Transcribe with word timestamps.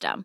system. 0.00 0.24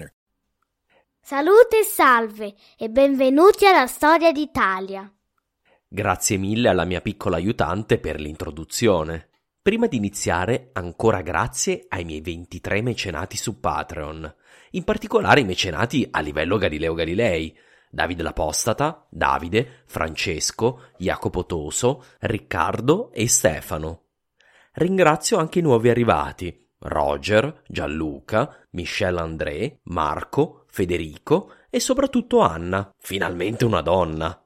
Salute 1.23 1.79
e 1.79 1.83
salve 1.83 2.55
e 2.75 2.89
benvenuti 2.89 3.67
alla 3.67 3.85
Storia 3.85 4.31
d'Italia. 4.31 5.09
Grazie 5.87 6.37
mille 6.37 6.67
alla 6.67 6.83
mia 6.83 6.99
piccola 6.99 7.37
aiutante 7.37 7.99
per 7.99 8.19
l'introduzione. 8.19 9.29
Prima 9.61 9.85
di 9.85 9.97
iniziare, 9.97 10.71
ancora 10.73 11.21
grazie 11.21 11.85
ai 11.89 12.05
miei 12.05 12.21
23 12.21 12.81
mecenati 12.81 13.37
su 13.37 13.59
Patreon, 13.59 14.35
in 14.71 14.83
particolare 14.83 15.41
i 15.41 15.45
mecenati 15.45 16.07
a 16.09 16.19
livello 16.21 16.57
Galileo 16.57 16.95
Galilei, 16.95 17.55
Davide 17.89 18.23
l'Apostata, 18.23 19.05
Davide, 19.09 19.83
Francesco, 19.85 20.87
Jacopo 20.97 21.45
Toso, 21.45 22.03
Riccardo 22.21 23.11
e 23.13 23.29
Stefano. 23.29 24.05
Ringrazio 24.73 25.37
anche 25.37 25.59
i 25.59 25.61
nuovi 25.61 25.89
arrivati, 25.89 26.67
Roger, 26.79 27.61
Gianluca, 27.67 28.65
Michel 28.71 29.17
André, 29.17 29.81
Marco, 29.83 30.60
Federico 30.71 31.51
e 31.69 31.81
soprattutto 31.81 32.39
Anna, 32.39 32.89
finalmente 32.97 33.65
una 33.65 33.81
donna. 33.81 34.41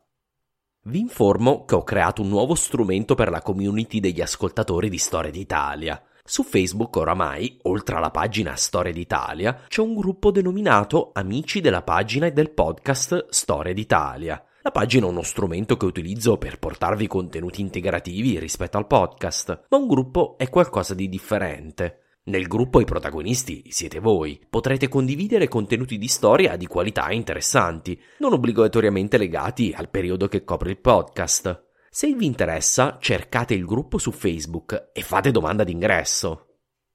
Vi 0.88 1.00
informo 1.00 1.66
che 1.66 1.75
ho 1.75 1.83
creato 1.83 2.23
un 2.23 2.29
nuovo 2.29 2.55
strumento 2.55 3.13
per 3.13 3.29
la 3.29 3.44
community 3.44 4.00
degli 4.00 4.22
ascoltatori 4.22 4.89
di 4.89 4.97
Storia 4.97 5.29
d'Italia. 5.29 6.01
Su 6.23 6.41
Facebook 6.41 6.95
oramai, 6.95 7.59
oltre 7.63 7.97
alla 7.97 8.09
pagina 8.09 8.55
Storia 8.55 8.91
d'Italia, 8.91 9.61
c'è 9.67 9.81
un 9.81 9.94
gruppo 9.94 10.31
denominato 10.31 11.11
Amici 11.13 11.61
della 11.61 11.83
pagina 11.83 12.25
e 12.25 12.33
del 12.33 12.50
podcast 12.50 13.27
Storia 13.29 13.73
d'Italia. 13.73 14.44
La 14.63 14.71
pagina 14.71 15.05
è 15.05 15.09
uno 15.09 15.21
strumento 15.21 15.77
che 15.77 15.85
utilizzo 15.85 16.39
per 16.39 16.57
portarvi 16.57 17.05
contenuti 17.05 17.61
integrativi 17.61 18.39
rispetto 18.39 18.77
al 18.77 18.88
podcast, 18.88 19.66
ma 19.69 19.77
un 19.77 19.85
gruppo 19.85 20.38
è 20.39 20.50
qualcosa 20.50 20.95
di 20.95 21.07
differente. 21.07 22.04
Nel 22.28 22.47
gruppo 22.47 22.80
i 22.80 22.86
protagonisti 22.86 23.66
siete 23.69 24.00
voi. 24.00 24.44
Potrete 24.50 24.88
condividere 24.88 25.47
contenuti 25.47 26.00
di 26.00 26.08
storia 26.08 26.56
di 26.56 26.66
qualità 26.66 27.12
interessanti, 27.12 28.02
non 28.18 28.34
obbligatoriamente 28.34 29.19
legati 29.19 29.72
al 29.75 29.91
periodo 29.91 30.28
che 30.28 30.44
copre 30.44 30.72
il 30.72 30.80
podcast. 30.80 31.66
Se 31.88 32.12
vi 32.16 32.25
interessa, 32.25 32.97
cercate 33.00 33.53
il 33.53 33.63
gruppo 33.63 34.00
su 34.00 34.12
Facebook 34.12 34.90
e 34.91 35.03
fate 35.03 35.30
domanda 35.30 35.63
d'ingresso. 35.63 36.47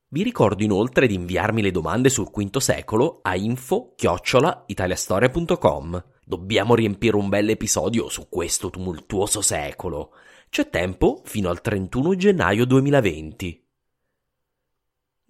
Vi 0.08 0.24
ricordo 0.24 0.64
inoltre 0.64 1.06
di 1.06 1.14
inviarmi 1.14 1.62
le 1.62 1.70
domande 1.70 2.08
sul 2.08 2.28
V 2.28 2.56
secolo 2.56 3.20
a 3.22 3.36
info-italiastoria.com. 3.36 6.04
Dobbiamo 6.24 6.74
riempire 6.74 7.14
un 7.14 7.28
bel 7.28 7.50
episodio 7.50 8.08
su 8.08 8.28
questo 8.28 8.68
tumultuoso 8.68 9.42
secolo. 9.42 10.10
C'è 10.48 10.68
tempo 10.68 11.22
fino 11.24 11.50
al 11.50 11.60
31 11.60 12.16
gennaio 12.16 12.64
2020. 12.64 13.69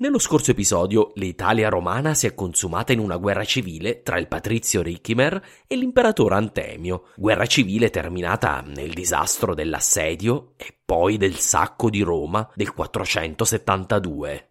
Nello 0.00 0.18
scorso 0.18 0.52
episodio 0.52 1.12
l'Italia 1.16 1.68
romana 1.68 2.14
si 2.14 2.26
è 2.26 2.32
consumata 2.32 2.94
in 2.94 3.00
una 3.00 3.18
guerra 3.18 3.44
civile 3.44 4.00
tra 4.00 4.18
il 4.18 4.28
patrizio 4.28 4.80
Ricimer 4.80 5.44
e 5.66 5.76
l'imperatore 5.76 6.36
Antemio, 6.36 7.08
guerra 7.16 7.44
civile 7.44 7.90
terminata 7.90 8.62
nel 8.66 8.94
disastro 8.94 9.54
dell'assedio 9.54 10.54
e 10.56 10.74
poi 10.82 11.18
del 11.18 11.34
sacco 11.36 11.90
di 11.90 12.00
Roma 12.00 12.50
del 12.54 12.72
472. 12.72 14.48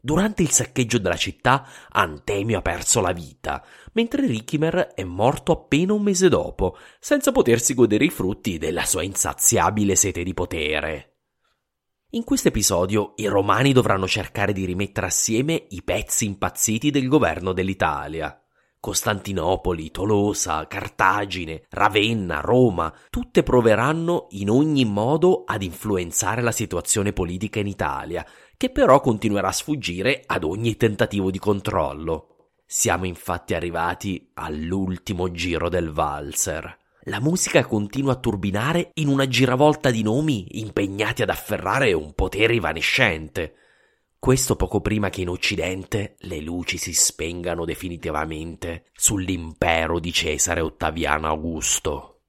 Durante 0.00 0.42
il 0.42 0.50
saccheggio 0.50 0.98
della 0.98 1.16
città 1.16 1.66
Antemio 1.88 2.58
ha 2.58 2.62
perso 2.62 3.00
la 3.00 3.10
vita, 3.10 3.64
mentre 3.94 4.24
Ricimer 4.24 4.92
è 4.94 5.02
morto 5.02 5.50
appena 5.50 5.94
un 5.94 6.02
mese 6.02 6.28
dopo, 6.28 6.78
senza 7.00 7.32
potersi 7.32 7.74
godere 7.74 8.04
i 8.04 8.10
frutti 8.10 8.56
della 8.56 8.84
sua 8.84 9.02
insaziabile 9.02 9.96
sete 9.96 10.22
di 10.22 10.32
potere. 10.32 11.10
In 12.12 12.24
questo 12.24 12.48
episodio 12.48 13.12
i 13.18 13.26
romani 13.26 13.72
dovranno 13.72 14.08
cercare 14.08 14.52
di 14.52 14.64
rimettere 14.64 15.06
assieme 15.06 15.66
i 15.68 15.84
pezzi 15.84 16.24
impazziti 16.24 16.90
del 16.90 17.06
governo 17.06 17.52
dell'Italia. 17.52 18.36
Costantinopoli, 18.80 19.92
Tolosa, 19.92 20.66
Cartagine, 20.66 21.66
Ravenna, 21.70 22.40
Roma, 22.40 22.92
tutte 23.10 23.44
proveranno 23.44 24.26
in 24.30 24.50
ogni 24.50 24.84
modo 24.84 25.44
ad 25.46 25.62
influenzare 25.62 26.42
la 26.42 26.50
situazione 26.50 27.12
politica 27.12 27.60
in 27.60 27.68
Italia, 27.68 28.26
che 28.56 28.70
però 28.70 29.00
continuerà 29.00 29.46
a 29.46 29.52
sfuggire 29.52 30.24
ad 30.26 30.42
ogni 30.42 30.76
tentativo 30.76 31.30
di 31.30 31.38
controllo. 31.38 32.54
Siamo 32.66 33.04
infatti 33.04 33.54
arrivati 33.54 34.32
all'ultimo 34.34 35.30
giro 35.30 35.68
del 35.68 35.92
valzer. 35.92 36.76
La 37.04 37.20
musica 37.20 37.64
continua 37.64 38.12
a 38.12 38.16
turbinare 38.16 38.90
in 38.94 39.08
una 39.08 39.26
giravolta 39.26 39.90
di 39.90 40.02
nomi 40.02 40.60
impegnati 40.60 41.22
ad 41.22 41.30
afferrare 41.30 41.94
un 41.94 42.12
potere 42.12 42.54
evanescente. 42.54 43.54
Questo 44.18 44.54
poco 44.54 44.82
prima 44.82 45.08
che 45.08 45.22
in 45.22 45.30
Occidente 45.30 46.16
le 46.20 46.40
luci 46.40 46.76
si 46.76 46.92
spengano 46.92 47.64
definitivamente 47.64 48.84
sull'impero 48.92 49.98
di 49.98 50.12
Cesare 50.12 50.60
Ottaviano 50.60 51.26
Augusto. 51.26 52.24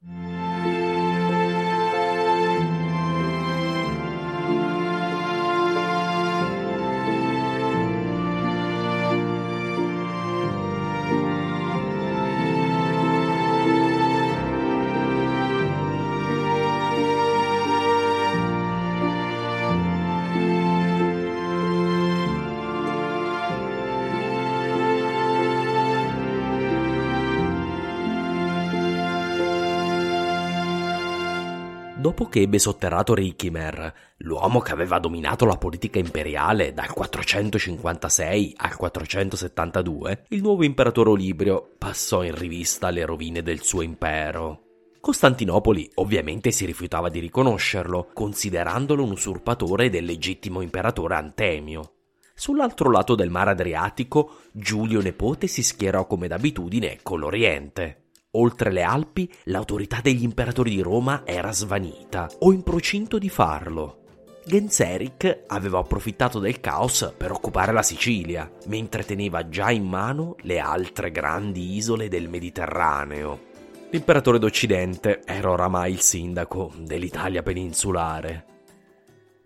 Dopo 32.11 32.27
che 32.27 32.41
ebbe 32.41 32.59
sotterrato 32.59 33.13
Richimer, 33.13 33.93
l'uomo 34.17 34.59
che 34.59 34.73
aveva 34.73 34.99
dominato 34.99 35.45
la 35.45 35.55
politica 35.55 35.97
imperiale 35.97 36.73
dal 36.73 36.91
456 36.91 38.55
al 38.57 38.75
472, 38.75 40.25
il 40.27 40.41
nuovo 40.41 40.65
imperatore 40.65 41.11
Olibrio 41.11 41.69
passò 41.77 42.21
in 42.23 42.35
rivista 42.35 42.89
le 42.89 43.05
rovine 43.05 43.41
del 43.41 43.61
suo 43.61 43.81
impero. 43.81 44.89
Costantinopoli 44.99 45.89
ovviamente 45.95 46.51
si 46.51 46.65
rifiutava 46.65 47.07
di 47.07 47.19
riconoscerlo, 47.21 48.09
considerandolo 48.11 49.05
un 49.05 49.11
usurpatore 49.11 49.89
del 49.89 50.03
legittimo 50.03 50.59
imperatore 50.59 51.15
Antemio. 51.15 51.93
Sull'altro 52.35 52.91
lato 52.91 53.15
del 53.15 53.29
mare 53.29 53.51
Adriatico, 53.51 54.31
Giulio 54.51 54.99
Nepote 54.99 55.47
si 55.47 55.63
schierò 55.63 56.05
come 56.07 56.27
d'abitudine 56.27 56.99
con 57.03 57.19
l'Oriente. 57.19 58.01
Oltre 58.35 58.71
le 58.71 58.81
Alpi, 58.81 59.29
l'autorità 59.45 59.99
degli 60.01 60.23
imperatori 60.23 60.69
di 60.69 60.81
Roma 60.81 61.23
era 61.25 61.51
svanita, 61.51 62.29
o 62.39 62.53
in 62.53 62.63
procinto 62.63 63.17
di 63.17 63.27
farlo. 63.27 63.97
Genseric 64.45 65.43
aveva 65.47 65.79
approfittato 65.79 66.39
del 66.39 66.61
caos 66.61 67.13
per 67.17 67.31
occupare 67.31 67.73
la 67.73 67.83
Sicilia, 67.83 68.49
mentre 68.67 69.03
teneva 69.03 69.49
già 69.49 69.69
in 69.69 69.83
mano 69.83 70.35
le 70.43 70.59
altre 70.59 71.11
grandi 71.11 71.75
isole 71.75 72.07
del 72.07 72.29
Mediterraneo. 72.29 73.49
L'imperatore 73.89 74.39
d'Occidente 74.39 75.23
era 75.25 75.51
oramai 75.51 75.91
il 75.91 75.99
sindaco 75.99 76.71
dell'Italia 76.77 77.43
peninsulare. 77.43 78.45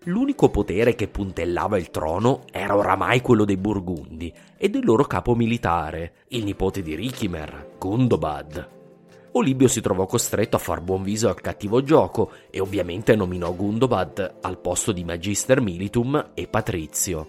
L'unico 0.04 0.48
potere 0.48 0.94
che 0.94 1.08
puntellava 1.08 1.76
il 1.76 1.90
trono 1.90 2.44
era 2.52 2.76
oramai 2.76 3.20
quello 3.20 3.44
dei 3.44 3.56
Burgundi 3.56 4.32
e 4.56 4.68
del 4.68 4.84
loro 4.84 5.02
capo 5.06 5.34
militare, 5.34 6.26
il 6.28 6.44
nipote 6.44 6.82
di 6.82 6.94
Richimer, 6.94 7.72
Gundobad. 7.76 8.74
Olibio 9.36 9.68
si 9.68 9.82
trovò 9.82 10.06
costretto 10.06 10.56
a 10.56 10.58
far 10.58 10.80
buon 10.80 11.02
viso 11.02 11.28
al 11.28 11.42
cattivo 11.42 11.82
gioco 11.82 12.30
e 12.48 12.58
ovviamente 12.58 13.14
nominò 13.14 13.52
Gundobad 13.52 14.36
al 14.40 14.58
posto 14.58 14.92
di 14.92 15.04
Magister 15.04 15.60
Militum 15.60 16.30
e 16.32 16.48
Patrizio. 16.48 17.28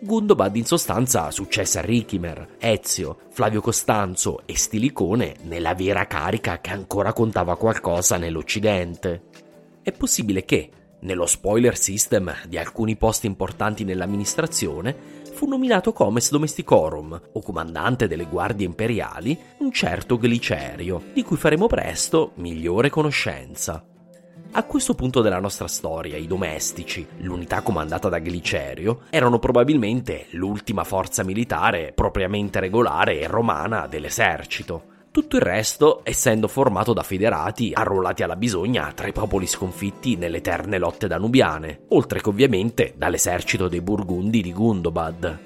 Gundobad 0.00 0.54
in 0.54 0.66
sostanza 0.66 1.30
successe 1.30 1.78
a 1.78 1.82
Richimer, 1.82 2.56
Ezio, 2.58 3.20
Flavio 3.30 3.62
Costanzo 3.62 4.42
e 4.44 4.54
Stilicone 4.54 5.36
nella 5.44 5.74
vera 5.74 6.06
carica 6.06 6.60
che 6.60 6.72
ancora 6.72 7.14
contava 7.14 7.56
qualcosa 7.56 8.18
nell'Occidente. 8.18 9.22
È 9.80 9.92
possibile 9.92 10.44
che, 10.44 10.70
nello 11.00 11.24
spoiler 11.24 11.78
system 11.78 12.34
di 12.46 12.58
alcuni 12.58 12.96
posti 12.96 13.26
importanti 13.26 13.84
nell'amministrazione, 13.84 15.22
fu 15.34 15.48
nominato 15.48 15.92
comes 15.92 16.30
domesticorum, 16.30 17.20
o 17.32 17.42
comandante 17.42 18.06
delle 18.06 18.26
guardie 18.26 18.66
imperiali, 18.66 19.36
un 19.58 19.72
certo 19.72 20.16
Glicerio, 20.16 21.02
di 21.12 21.24
cui 21.24 21.36
faremo 21.36 21.66
presto 21.66 22.30
migliore 22.36 22.88
conoscenza. 22.88 23.84
A 24.52 24.62
questo 24.62 24.94
punto 24.94 25.22
della 25.22 25.40
nostra 25.40 25.66
storia, 25.66 26.16
i 26.16 26.28
domestici, 26.28 27.04
l'unità 27.18 27.62
comandata 27.62 28.08
da 28.08 28.20
Glicerio, 28.20 29.00
erano 29.10 29.40
probabilmente 29.40 30.26
l'ultima 30.30 30.84
forza 30.84 31.24
militare 31.24 31.90
propriamente 31.92 32.60
regolare 32.60 33.18
e 33.18 33.26
romana 33.26 33.88
dell'esercito. 33.88 34.92
Tutto 35.14 35.36
il 35.36 35.42
resto 35.42 36.00
essendo 36.02 36.48
formato 36.48 36.92
da 36.92 37.04
federati 37.04 37.70
arruolati 37.72 38.24
alla 38.24 38.34
bisogna 38.34 38.90
tra 38.92 39.06
i 39.06 39.12
popoli 39.12 39.46
sconfitti 39.46 40.16
nelle 40.16 40.38
eterne 40.38 40.76
lotte 40.76 41.06
danubiane, 41.06 41.82
oltre 41.90 42.20
che 42.20 42.28
ovviamente 42.30 42.94
dall'esercito 42.96 43.68
dei 43.68 43.80
Burgundi 43.80 44.42
di 44.42 44.52
Gundobad. 44.52 45.38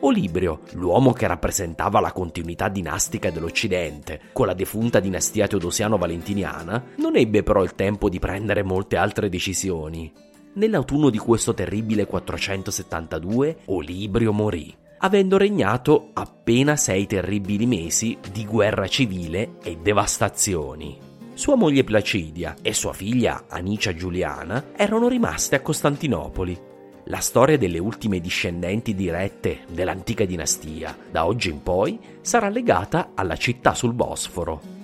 Olibrio, 0.00 0.62
l'uomo 0.72 1.12
che 1.12 1.28
rappresentava 1.28 2.00
la 2.00 2.10
continuità 2.10 2.68
dinastica 2.68 3.30
dell'Occidente 3.30 4.22
con 4.32 4.46
la 4.46 4.54
defunta 4.54 4.98
dinastia 4.98 5.46
teodosiano-valentiniana, 5.46 6.84
non 6.96 7.14
ebbe 7.14 7.44
però 7.44 7.62
il 7.62 7.76
tempo 7.76 8.08
di 8.08 8.18
prendere 8.18 8.64
molte 8.64 8.96
altre 8.96 9.28
decisioni. 9.28 10.12
Nell'autunno 10.54 11.10
di 11.10 11.18
questo 11.18 11.54
terribile 11.54 12.06
472, 12.06 13.58
Olibrio 13.66 14.32
morì, 14.32 14.74
avendo 14.98 15.36
regnato 15.36 16.10
appena 16.12 16.76
sei 16.76 17.06
terribili 17.06 17.66
mesi 17.66 18.18
di 18.32 18.44
guerra 18.44 18.86
civile 18.86 19.58
e 19.62 19.78
devastazioni. 19.80 20.98
Sua 21.34 21.54
moglie 21.56 21.84
Placidia 21.84 22.56
e 22.62 22.72
sua 22.74 22.92
figlia 22.92 23.44
Anicia 23.48 23.94
Giuliana 23.94 24.72
erano 24.76 25.08
rimaste 25.08 25.56
a 25.56 25.60
Costantinopoli 25.60 26.68
la 27.10 27.20
storia 27.20 27.56
delle 27.56 27.78
ultime 27.78 28.20
discendenti 28.20 28.94
dirette 28.94 29.60
dell'antica 29.68 30.26
dinastia, 30.26 30.96
da 31.10 31.24
oggi 31.24 31.48
in 31.48 31.62
poi, 31.62 31.98
sarà 32.20 32.50
legata 32.50 33.12
alla 33.14 33.36
città 33.36 33.72
sul 33.72 33.94
Bosforo. 33.94 34.77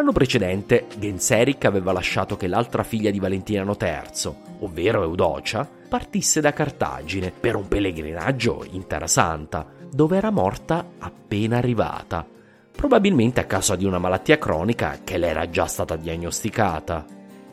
L'anno 0.00 0.12
precedente, 0.12 0.86
Genseric 0.98 1.66
aveva 1.66 1.92
lasciato 1.92 2.34
che 2.34 2.46
l'altra 2.46 2.82
figlia 2.82 3.10
di 3.10 3.20
Valentiniano 3.20 3.76
III, 3.78 4.34
ovvero 4.60 5.02
Eudocia, 5.02 5.68
partisse 5.90 6.40
da 6.40 6.54
Cartagine 6.54 7.30
per 7.38 7.54
un 7.54 7.68
pellegrinaggio 7.68 8.64
in 8.70 8.86
Terra 8.86 9.06
Santa, 9.06 9.66
dove 9.92 10.16
era 10.16 10.30
morta 10.30 10.92
appena 11.00 11.58
arrivata, 11.58 12.26
probabilmente 12.74 13.40
a 13.40 13.44
causa 13.44 13.76
di 13.76 13.84
una 13.84 13.98
malattia 13.98 14.38
cronica 14.38 15.00
che 15.04 15.18
le 15.18 15.26
era 15.28 15.50
già 15.50 15.66
stata 15.66 15.96
diagnosticata. 15.96 17.04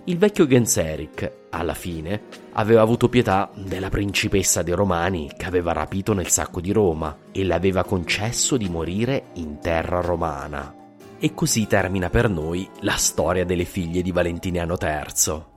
Il 0.05 0.17
vecchio 0.17 0.47
Genseric, 0.47 1.29
alla 1.49 1.73
fine, 1.73 2.21
aveva 2.53 2.79
avuto 2.79 3.09
pietà 3.09 3.49
della 3.55 3.89
principessa 3.89 4.61
dei 4.61 4.73
Romani 4.73 5.29
che 5.35 5.47
aveva 5.47 5.73
rapito 5.73 6.13
nel 6.13 6.29
sacco 6.29 6.61
di 6.61 6.71
Roma 6.71 7.13
e 7.33 7.43
le 7.43 7.53
aveva 7.53 7.83
concesso 7.83 8.55
di 8.55 8.69
morire 8.69 9.31
in 9.33 9.59
terra 9.59 9.99
romana. 9.99 10.76
E 11.19 11.33
così 11.33 11.65
termina 11.65 12.09
per 12.09 12.29
noi 12.29 12.69
la 12.81 12.95
storia 12.95 13.43
delle 13.43 13.65
figlie 13.65 14.03
di 14.03 14.11
Valentiniano 14.11 14.77
III. 14.79 15.56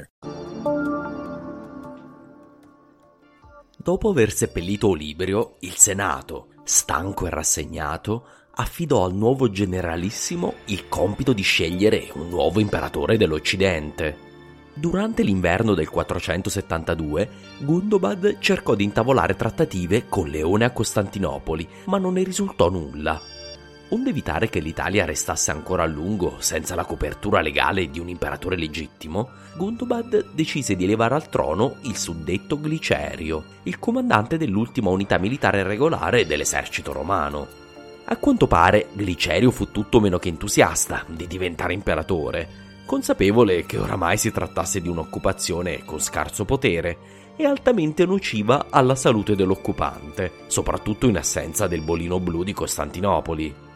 Dopo 3.77 4.09
aver 4.09 4.31
seppellito 4.31 4.89
Olibrio, 4.89 5.55
il 5.61 5.75
Senato, 5.75 6.49
stanco 6.63 7.25
e 7.25 7.29
rassegnato, 7.29 8.25
affidò 8.53 9.05
al 9.05 9.15
nuovo 9.15 9.49
generalissimo 9.49 10.53
il 10.65 10.87
compito 10.87 11.33
di 11.33 11.41
scegliere 11.41 12.09
un 12.13 12.29
nuovo 12.29 12.59
imperatore 12.59 13.17
dell'Occidente. 13.17 14.29
Durante 14.73 15.23
l'inverno 15.23 15.73
del 15.73 15.89
472, 15.89 17.29
Gundobad 17.59 18.37
cercò 18.39 18.75
di 18.75 18.83
intavolare 18.83 19.35
trattative 19.35 20.07
con 20.07 20.27
Leone 20.27 20.65
a 20.65 20.71
Costantinopoli, 20.71 21.67
ma 21.85 21.97
non 21.97 22.13
ne 22.13 22.23
risultò 22.23 22.69
nulla. 22.69 23.30
Onde 23.93 24.11
evitare 24.11 24.47
che 24.47 24.61
l'Italia 24.61 25.03
restasse 25.03 25.51
ancora 25.51 25.83
a 25.83 25.85
lungo 25.85 26.35
senza 26.39 26.75
la 26.75 26.85
copertura 26.85 27.41
legale 27.41 27.89
di 27.89 27.99
un 27.99 28.07
imperatore 28.07 28.55
legittimo, 28.55 29.31
Gundobad 29.57 30.27
decise 30.31 30.77
di 30.77 30.85
elevare 30.85 31.15
al 31.15 31.27
trono 31.27 31.75
il 31.81 31.97
suddetto 31.97 32.57
Glicerio, 32.57 33.43
il 33.63 33.79
comandante 33.79 34.37
dell'ultima 34.37 34.89
unità 34.91 35.17
militare 35.17 35.63
regolare 35.63 36.25
dell'esercito 36.25 36.93
romano. 36.93 37.45
A 38.05 38.15
quanto 38.15 38.47
pare, 38.47 38.87
Glicerio 38.93 39.51
fu 39.51 39.71
tutto 39.71 39.99
meno 39.99 40.19
che 40.19 40.29
entusiasta 40.29 41.03
di 41.09 41.27
diventare 41.27 41.73
imperatore, 41.73 42.47
consapevole 42.85 43.65
che 43.65 43.77
oramai 43.77 44.15
si 44.15 44.31
trattasse 44.31 44.79
di 44.79 44.87
un'occupazione 44.87 45.83
con 45.83 45.99
scarso 45.99 46.45
potere 46.45 46.97
e 47.35 47.45
altamente 47.45 48.05
nociva 48.05 48.67
alla 48.69 48.95
salute 48.95 49.35
dell'occupante, 49.35 50.31
soprattutto 50.47 51.07
in 51.07 51.17
assenza 51.17 51.67
del 51.67 51.81
bolino 51.81 52.21
blu 52.21 52.43
di 52.43 52.53
Costantinopoli 52.53 53.69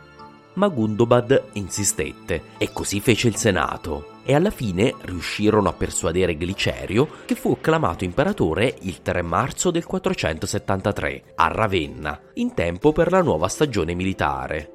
ma 0.56 0.68
Gundobad 0.68 1.50
insistette 1.54 2.42
e 2.58 2.72
così 2.74 3.00
fece 3.00 3.28
il 3.28 3.36
Senato 3.36 4.14
e 4.24 4.34
alla 4.34 4.50
fine 4.50 4.96
riuscirono 5.02 5.70
a 5.70 5.74
persuadere 5.74 6.36
Glicerio 6.36 7.08
che 7.26 7.36
fu 7.36 7.52
acclamato 7.52 8.04
imperatore 8.04 8.76
il 8.82 9.02
3 9.02 9.22
marzo 9.22 9.72
del 9.72 9.86
473 9.86 11.34
a 11.36 11.48
Ravenna, 11.48 12.20
in 12.36 12.54
tempo 12.54 12.92
per 12.92 13.12
la 13.12 13.22
nuova 13.22 13.48
stagione 13.48 13.94
militare. 13.94 14.72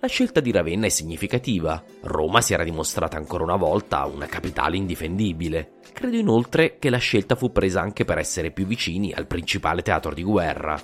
La 0.00 0.06
scelta 0.06 0.38
di 0.38 0.52
Ravenna 0.52 0.86
è 0.86 0.90
significativa. 0.90 1.82
Roma 2.02 2.40
si 2.40 2.54
era 2.54 2.62
dimostrata 2.62 3.16
ancora 3.16 3.42
una 3.42 3.56
volta 3.56 4.04
una 4.04 4.26
capitale 4.26 4.76
indifendibile. 4.76 5.72
Credo 5.92 6.16
inoltre 6.16 6.76
che 6.78 6.88
la 6.88 6.98
scelta 6.98 7.34
fu 7.34 7.50
presa 7.50 7.80
anche 7.80 8.04
per 8.04 8.18
essere 8.18 8.52
più 8.52 8.64
vicini 8.64 9.12
al 9.12 9.26
principale 9.26 9.82
teatro 9.82 10.14
di 10.14 10.22
guerra, 10.22 10.80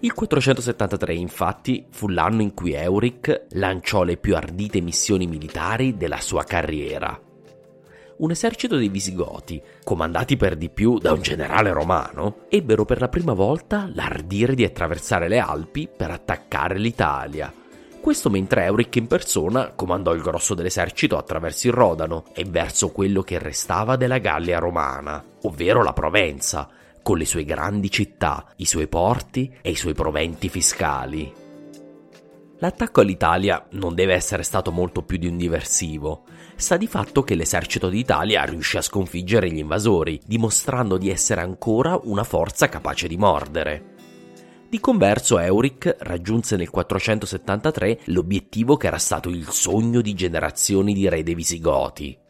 il 0.00 0.14
473 0.14 1.14
infatti 1.14 1.84
fu 1.90 2.08
l'anno 2.08 2.42
in 2.42 2.54
cui 2.54 2.72
Euric 2.72 3.46
lanciò 3.50 4.04
le 4.04 4.16
più 4.16 4.36
ardite 4.36 4.80
missioni 4.80 5.26
militari 5.26 5.96
della 5.96 6.20
sua 6.20 6.44
carriera. 6.44 7.20
Un 8.18 8.30
esercito 8.30 8.76
dei 8.76 8.88
Visigoti, 8.88 9.60
comandati 9.82 10.36
per 10.36 10.56
di 10.56 10.70
più 10.70 10.98
da 10.98 11.12
un 11.12 11.20
generale 11.20 11.72
romano, 11.72 12.46
ebbero 12.48 12.84
per 12.84 13.00
la 13.00 13.08
prima 13.08 13.32
volta 13.32 13.90
l'ardire 13.92 14.54
di 14.54 14.64
attraversare 14.64 15.28
le 15.28 15.38
Alpi 15.38 15.88
per 15.94 16.10
attaccare 16.10 16.78
l'Italia. 16.78 17.52
Questo 18.00 18.30
mentre 18.30 18.64
Euric 18.64 18.96
in 18.96 19.08
persona 19.08 19.70
comandò 19.70 20.14
il 20.14 20.22
grosso 20.22 20.54
dell'esercito 20.54 21.16
attraverso 21.16 21.66
il 21.66 21.72
Rodano 21.72 22.24
e 22.34 22.44
verso 22.44 22.90
quello 22.90 23.22
che 23.22 23.38
restava 23.38 23.96
della 23.96 24.18
Gallia 24.18 24.58
romana, 24.60 25.22
ovvero 25.42 25.82
la 25.82 25.92
Provenza, 25.92 26.68
con 27.08 27.16
le 27.16 27.24
sue 27.24 27.44
grandi 27.44 27.90
città, 27.90 28.52
i 28.56 28.66
suoi 28.66 28.86
porti 28.86 29.50
e 29.62 29.70
i 29.70 29.76
suoi 29.76 29.94
proventi 29.94 30.50
fiscali. 30.50 31.32
L'attacco 32.58 33.00
all'Italia 33.00 33.66
non 33.70 33.94
deve 33.94 34.12
essere 34.12 34.42
stato 34.42 34.70
molto 34.72 35.00
più 35.00 35.16
di 35.16 35.26
un 35.26 35.38
diversivo. 35.38 36.24
Sta 36.54 36.76
di 36.76 36.86
fatto 36.86 37.22
che 37.22 37.34
l'esercito 37.34 37.88
d'Italia 37.88 38.44
riuscì 38.44 38.76
a 38.76 38.82
sconfiggere 38.82 39.50
gli 39.50 39.56
invasori, 39.56 40.20
dimostrando 40.26 40.98
di 40.98 41.08
essere 41.08 41.40
ancora 41.40 41.98
una 42.02 42.24
forza 42.24 42.68
capace 42.68 43.08
di 43.08 43.16
mordere. 43.16 43.94
Di 44.68 44.78
converso 44.78 45.38
Euric 45.38 45.96
raggiunse 46.00 46.56
nel 46.56 46.68
473 46.68 48.00
l'obiettivo 48.08 48.76
che 48.76 48.86
era 48.86 48.98
stato 48.98 49.30
il 49.30 49.48
sogno 49.48 50.02
di 50.02 50.12
generazioni 50.12 50.92
di 50.92 51.08
re 51.08 51.22
dei 51.22 51.34
Visigoti. 51.34 52.26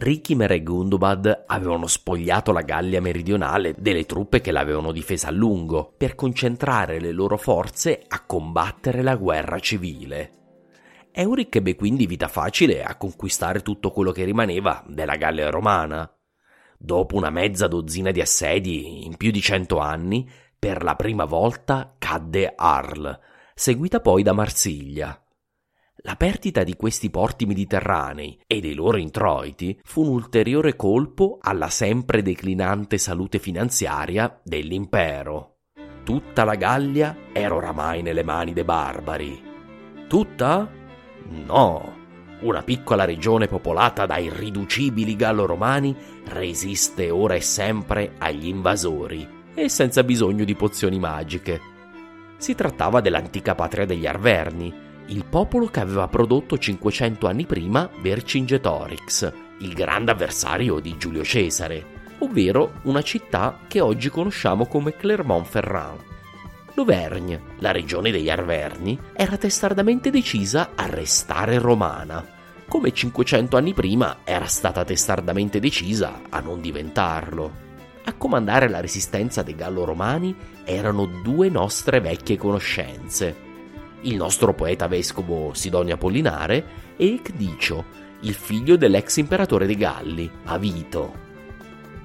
Richimer 0.00 0.50
e 0.52 0.62
Gundobad 0.62 1.44
avevano 1.46 1.86
spogliato 1.86 2.52
la 2.52 2.62
Gallia 2.62 3.02
meridionale 3.02 3.74
delle 3.76 4.06
truppe 4.06 4.40
che 4.40 4.50
l'avevano 4.50 4.92
difesa 4.92 5.28
a 5.28 5.30
lungo 5.30 5.92
per 5.94 6.14
concentrare 6.14 6.98
le 7.00 7.12
loro 7.12 7.36
forze 7.36 8.04
a 8.08 8.24
combattere 8.24 9.02
la 9.02 9.16
guerra 9.16 9.58
civile. 9.58 10.32
Euric 11.12 11.56
ebbe 11.56 11.74
quindi 11.74 12.06
vita 12.06 12.28
facile 12.28 12.82
a 12.82 12.96
conquistare 12.96 13.60
tutto 13.60 13.90
quello 13.90 14.10
che 14.10 14.24
rimaneva 14.24 14.82
della 14.86 15.16
Gallia 15.16 15.50
romana. 15.50 16.10
Dopo 16.78 17.16
una 17.16 17.28
mezza 17.28 17.68
dozzina 17.68 18.10
di 18.10 18.22
assedi 18.22 19.04
in 19.04 19.18
più 19.18 19.30
di 19.30 19.42
cento 19.42 19.80
anni, 19.80 20.26
per 20.58 20.82
la 20.82 20.96
prima 20.96 21.26
volta 21.26 21.94
cadde 21.98 22.54
Arles, 22.56 23.18
seguita 23.54 24.00
poi 24.00 24.22
da 24.22 24.32
Marsiglia. 24.32 25.22
La 26.02 26.16
perdita 26.16 26.62
di 26.62 26.76
questi 26.76 27.10
porti 27.10 27.44
mediterranei 27.44 28.40
e 28.46 28.60
dei 28.60 28.72
loro 28.72 28.96
introiti 28.96 29.78
fu 29.84 30.02
un 30.02 30.08
ulteriore 30.08 30.74
colpo 30.74 31.36
alla 31.42 31.68
sempre 31.68 32.22
declinante 32.22 32.96
salute 32.96 33.38
finanziaria 33.38 34.40
dell'impero. 34.42 35.56
Tutta 36.02 36.44
la 36.44 36.54
Gallia 36.54 37.14
era 37.32 37.54
oramai 37.54 38.00
nelle 38.00 38.22
mani 38.22 38.54
dei 38.54 38.64
barbari. 38.64 39.42
Tutta? 40.08 40.70
No. 41.46 41.98
Una 42.40 42.62
piccola 42.62 43.04
regione 43.04 43.46
popolata 43.46 44.06
da 44.06 44.16
irriducibili 44.16 45.14
gallo-romani 45.16 45.94
resiste 46.28 47.10
ora 47.10 47.34
e 47.34 47.42
sempre 47.42 48.14
agli 48.16 48.46
invasori 48.46 49.28
e 49.52 49.68
senza 49.68 50.02
bisogno 50.02 50.44
di 50.44 50.54
pozioni 50.54 50.98
magiche. 50.98 51.60
Si 52.38 52.54
trattava 52.54 53.02
dell'antica 53.02 53.54
patria 53.54 53.84
degli 53.84 54.06
Arverni, 54.06 54.88
il 55.10 55.24
popolo 55.24 55.66
che 55.66 55.80
aveva 55.80 56.06
prodotto 56.06 56.56
500 56.56 57.26
anni 57.26 57.44
prima 57.44 57.88
Vercingetorix, 58.00 59.32
il 59.58 59.72
grande 59.72 60.12
avversario 60.12 60.78
di 60.78 60.96
Giulio 60.96 61.24
Cesare, 61.24 61.98
ovvero 62.18 62.74
una 62.82 63.02
città 63.02 63.58
che 63.66 63.80
oggi 63.80 64.08
conosciamo 64.08 64.66
come 64.66 64.94
Clermont-Ferrand. 64.96 66.08
L'Auvergne, 66.74 67.42
la 67.58 67.72
regione 67.72 68.12
degli 68.12 68.30
Arverni, 68.30 68.98
era 69.12 69.36
testardamente 69.36 70.10
decisa 70.10 70.70
a 70.76 70.86
restare 70.86 71.58
romana, 71.58 72.24
come 72.68 72.92
500 72.92 73.56
anni 73.56 73.74
prima 73.74 74.18
era 74.22 74.46
stata 74.46 74.84
testardamente 74.84 75.58
decisa 75.58 76.20
a 76.28 76.38
non 76.38 76.60
diventarlo. 76.60 77.68
A 78.04 78.12
comandare 78.14 78.68
la 78.68 78.80
resistenza 78.80 79.42
dei 79.42 79.56
Gallo-Romani 79.56 80.34
erano 80.64 81.06
due 81.06 81.48
nostre 81.48 82.00
vecchie 82.00 82.38
conoscenze, 82.38 83.48
il 84.02 84.16
nostro 84.16 84.54
poeta 84.54 84.86
vescovo 84.86 85.52
Sidonio 85.52 85.94
Apollinare 85.94 86.64
e 86.96 87.14
Ecdicio, 87.14 87.84
il 88.20 88.34
figlio 88.34 88.76
dell'ex 88.76 89.16
imperatore 89.16 89.66
dei 89.66 89.76
Galli, 89.76 90.30
Avito. 90.44 91.28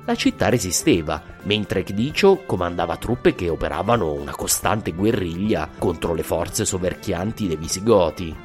La 0.05 0.15
città 0.15 0.49
resisteva, 0.49 1.21
mentre 1.43 1.79
Ecdicio 1.79 2.43
comandava 2.45 2.97
truppe 2.97 3.33
che 3.33 3.49
operavano 3.49 4.11
una 4.13 4.35
costante 4.35 4.91
guerriglia 4.91 5.69
contro 5.77 6.13
le 6.13 6.23
forze 6.23 6.65
soverchianti 6.65 7.47
dei 7.47 7.57
Visigoti. 7.57 8.35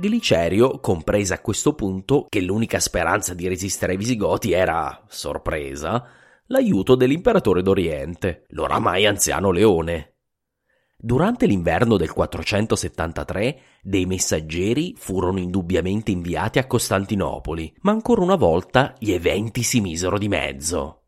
Glicerio 0.00 0.78
comprese 0.78 1.34
a 1.34 1.40
questo 1.40 1.74
punto 1.74 2.26
che 2.28 2.40
l'unica 2.40 2.78
speranza 2.78 3.34
di 3.34 3.48
resistere 3.48 3.92
ai 3.92 3.98
Visigoti 3.98 4.52
era, 4.52 5.02
sorpresa, 5.08 6.17
l'aiuto 6.48 6.94
dell'imperatore 6.94 7.62
d'Oriente, 7.62 8.46
l'oramai 8.50 9.06
anziano 9.06 9.50
Leone. 9.50 10.14
Durante 10.96 11.46
l'inverno 11.46 11.96
del 11.96 12.12
473 12.12 13.60
dei 13.82 14.04
messaggeri 14.04 14.94
furono 14.96 15.38
indubbiamente 15.38 16.10
inviati 16.10 16.58
a 16.58 16.66
Costantinopoli, 16.66 17.72
ma 17.82 17.92
ancora 17.92 18.22
una 18.22 18.34
volta 18.34 18.94
gli 18.98 19.12
eventi 19.12 19.62
si 19.62 19.80
misero 19.80 20.18
di 20.18 20.28
mezzo. 20.28 21.02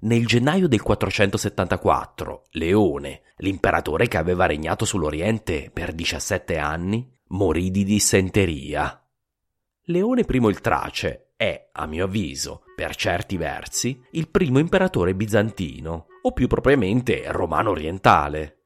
Nel 0.00 0.26
gennaio 0.26 0.68
del 0.68 0.82
474, 0.82 2.48
Leone, 2.50 3.22
l'imperatore 3.36 4.08
che 4.08 4.18
aveva 4.18 4.44
regnato 4.44 4.84
sull'Oriente 4.84 5.70
per 5.72 5.94
17 5.94 6.58
anni, 6.58 7.10
morì 7.28 7.70
di 7.70 7.84
dissenteria. 7.84 9.02
Leone 9.84 10.26
I 10.28 10.36
il 10.36 10.60
Trace 10.60 11.23
è, 11.36 11.70
a 11.72 11.86
mio 11.86 12.04
avviso, 12.04 12.62
per 12.74 12.94
certi 12.94 13.36
versi, 13.36 14.00
il 14.12 14.28
primo 14.28 14.58
imperatore 14.58 15.14
bizantino, 15.14 16.06
o 16.22 16.32
più 16.32 16.46
propriamente 16.46 17.24
romano 17.26 17.70
orientale. 17.70 18.58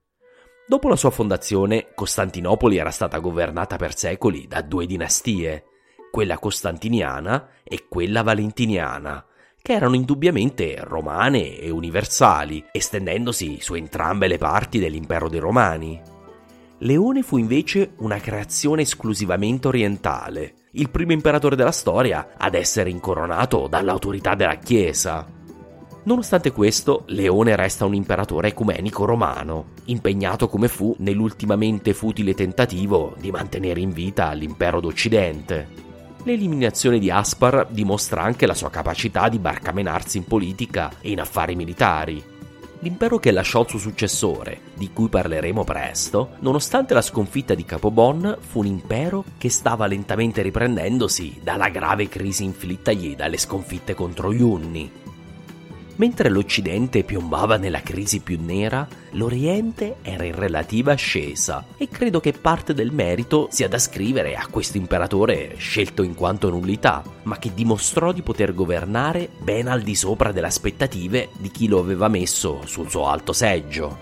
Dopo 0.66 0.88
la 0.88 0.96
sua 0.96 1.10
fondazione, 1.10 1.88
Costantinopoli 1.94 2.76
era 2.76 2.90
stata 2.90 3.18
governata 3.18 3.76
per 3.76 3.96
secoli 3.96 4.46
da 4.46 4.60
due 4.60 4.86
dinastie, 4.86 5.64
quella 6.10 6.38
costantiniana 6.38 7.48
e 7.64 7.86
quella 7.88 8.22
valentiniana, 8.22 9.24
che 9.60 9.72
erano 9.72 9.94
indubbiamente 9.94 10.76
romane 10.82 11.58
e 11.58 11.70
universali, 11.70 12.64
estendendosi 12.70 13.60
su 13.60 13.74
entrambe 13.74 14.28
le 14.28 14.38
parti 14.38 14.78
dell'impero 14.78 15.28
dei 15.28 15.40
Romani. 15.40 16.00
Leone 16.78 17.22
fu 17.22 17.38
invece 17.38 17.94
una 17.98 18.18
creazione 18.18 18.82
esclusivamente 18.82 19.68
orientale, 19.68 20.54
il 20.72 20.90
primo 20.90 21.12
imperatore 21.12 21.56
della 21.56 21.72
storia 21.72 22.34
ad 22.36 22.54
essere 22.54 22.90
incoronato 22.90 23.66
dall'autorità 23.68 24.34
della 24.34 24.56
Chiesa. 24.56 25.26
Nonostante 26.04 26.52
questo, 26.52 27.04
Leone 27.06 27.56
resta 27.56 27.84
un 27.84 27.94
imperatore 27.94 28.48
ecumenico 28.48 29.04
romano, 29.04 29.72
impegnato 29.86 30.48
come 30.48 30.68
fu 30.68 30.94
nell'ultimamente 30.98 31.92
futile 31.94 32.34
tentativo 32.34 33.14
di 33.18 33.30
mantenere 33.30 33.80
in 33.80 33.90
vita 33.90 34.32
l'impero 34.32 34.80
d'Occidente. 34.80 35.86
L'eliminazione 36.24 36.98
di 36.98 37.10
Aspar 37.10 37.66
dimostra 37.70 38.22
anche 38.22 38.46
la 38.46 38.54
sua 38.54 38.70
capacità 38.70 39.28
di 39.28 39.38
barcamenarsi 39.38 40.18
in 40.18 40.24
politica 40.24 40.92
e 41.00 41.10
in 41.10 41.20
affari 41.20 41.54
militari, 41.54 42.22
L'impero 42.80 43.18
che 43.18 43.32
lasciò 43.32 43.62
il 43.62 43.68
suo 43.68 43.78
successore, 43.80 44.60
di 44.74 44.92
cui 44.92 45.08
parleremo 45.08 45.64
presto, 45.64 46.36
nonostante 46.40 46.94
la 46.94 47.02
sconfitta 47.02 47.54
di 47.54 47.64
Capobon, 47.64 48.36
fu 48.38 48.60
un 48.60 48.66
impero 48.66 49.24
che 49.36 49.50
stava 49.50 49.86
lentamente 49.86 50.42
riprendendosi 50.42 51.40
dalla 51.42 51.70
grave 51.70 52.08
crisi 52.08 52.44
inflittagli 52.44 53.16
dalle 53.16 53.36
sconfitte 53.36 53.94
contro 53.94 54.32
gli 54.32 54.42
Unni. 54.42 54.90
Mentre 55.98 56.28
l'Occidente 56.28 57.02
piombava 57.02 57.56
nella 57.56 57.80
crisi 57.80 58.20
più 58.20 58.38
nera, 58.40 58.86
l'Oriente 59.12 59.96
era 60.02 60.22
in 60.22 60.34
relativa 60.34 60.92
ascesa 60.92 61.64
e 61.76 61.88
credo 61.88 62.20
che 62.20 62.32
parte 62.32 62.72
del 62.72 62.92
merito 62.92 63.48
sia 63.50 63.66
da 63.66 63.78
scrivere 63.78 64.36
a 64.36 64.46
questo 64.46 64.76
imperatore 64.76 65.56
scelto 65.56 66.04
in 66.04 66.14
quanto 66.14 66.50
nullità, 66.50 67.02
ma 67.24 67.36
che 67.38 67.52
dimostrò 67.52 68.12
di 68.12 68.22
poter 68.22 68.54
governare 68.54 69.28
ben 69.38 69.66
al 69.66 69.82
di 69.82 69.96
sopra 69.96 70.30
delle 70.30 70.46
aspettative 70.46 71.30
di 71.36 71.50
chi 71.50 71.66
lo 71.66 71.80
aveva 71.80 72.06
messo 72.06 72.60
sul 72.64 72.88
suo 72.88 73.08
alto 73.08 73.32
seggio. 73.32 73.98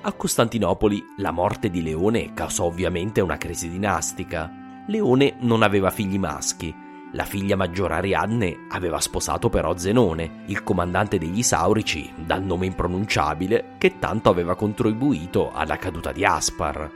A 0.00 0.12
Costantinopoli 0.12 1.04
la 1.18 1.30
morte 1.30 1.68
di 1.68 1.82
Leone 1.82 2.32
causò 2.32 2.64
ovviamente 2.64 3.20
una 3.20 3.36
crisi 3.36 3.68
dinastica. 3.68 4.50
Leone 4.86 5.36
non 5.40 5.62
aveva 5.62 5.90
figli 5.90 6.18
maschi 6.18 6.83
la 7.14 7.24
figlia 7.24 7.54
maggiore 7.54 7.94
Ariadne 7.94 8.66
aveva 8.70 8.98
sposato 8.98 9.48
però 9.48 9.76
Zenone, 9.76 10.42
il 10.46 10.64
comandante 10.64 11.16
degli 11.16 11.44
Saurici, 11.44 12.12
dal 12.16 12.42
nome 12.42 12.66
impronunciabile, 12.66 13.74
che 13.78 14.00
tanto 14.00 14.30
aveva 14.30 14.56
contribuito 14.56 15.52
alla 15.52 15.76
caduta 15.76 16.10
di 16.10 16.24
Aspar. 16.24 16.90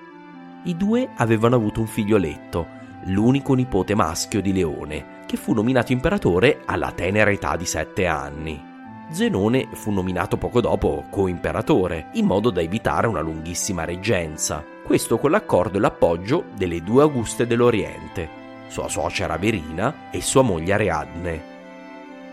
I 0.64 0.76
due 0.76 1.08
avevano 1.16 1.54
avuto 1.54 1.78
un 1.80 1.86
figlioletto, 1.86 2.66
l'unico 3.04 3.54
nipote 3.54 3.94
maschio 3.94 4.42
di 4.42 4.52
Leone, 4.52 5.22
che 5.24 5.36
fu 5.36 5.52
nominato 5.52 5.92
imperatore 5.92 6.62
alla 6.64 6.90
tenera 6.90 7.30
età 7.30 7.54
di 7.54 7.64
sette 7.64 8.06
anni. 8.06 8.66
Zenone 9.10 9.68
fu 9.72 9.92
nominato 9.92 10.36
poco 10.36 10.60
dopo 10.60 11.04
coimperatore, 11.10 12.08
in 12.14 12.26
modo 12.26 12.50
da 12.50 12.60
evitare 12.60 13.06
una 13.06 13.20
lunghissima 13.20 13.84
reggenza. 13.84 14.64
Questo 14.84 15.16
con 15.16 15.30
l'accordo 15.30 15.78
e 15.78 15.80
l'appoggio 15.80 16.46
delle 16.56 16.82
due 16.82 17.02
Auguste 17.02 17.46
dell'Oriente, 17.46 18.37
sua 18.68 18.88
suocera 18.88 19.36
Verina 19.36 20.10
e 20.10 20.20
sua 20.20 20.42
moglie 20.42 20.72
Ariadne. 20.72 21.56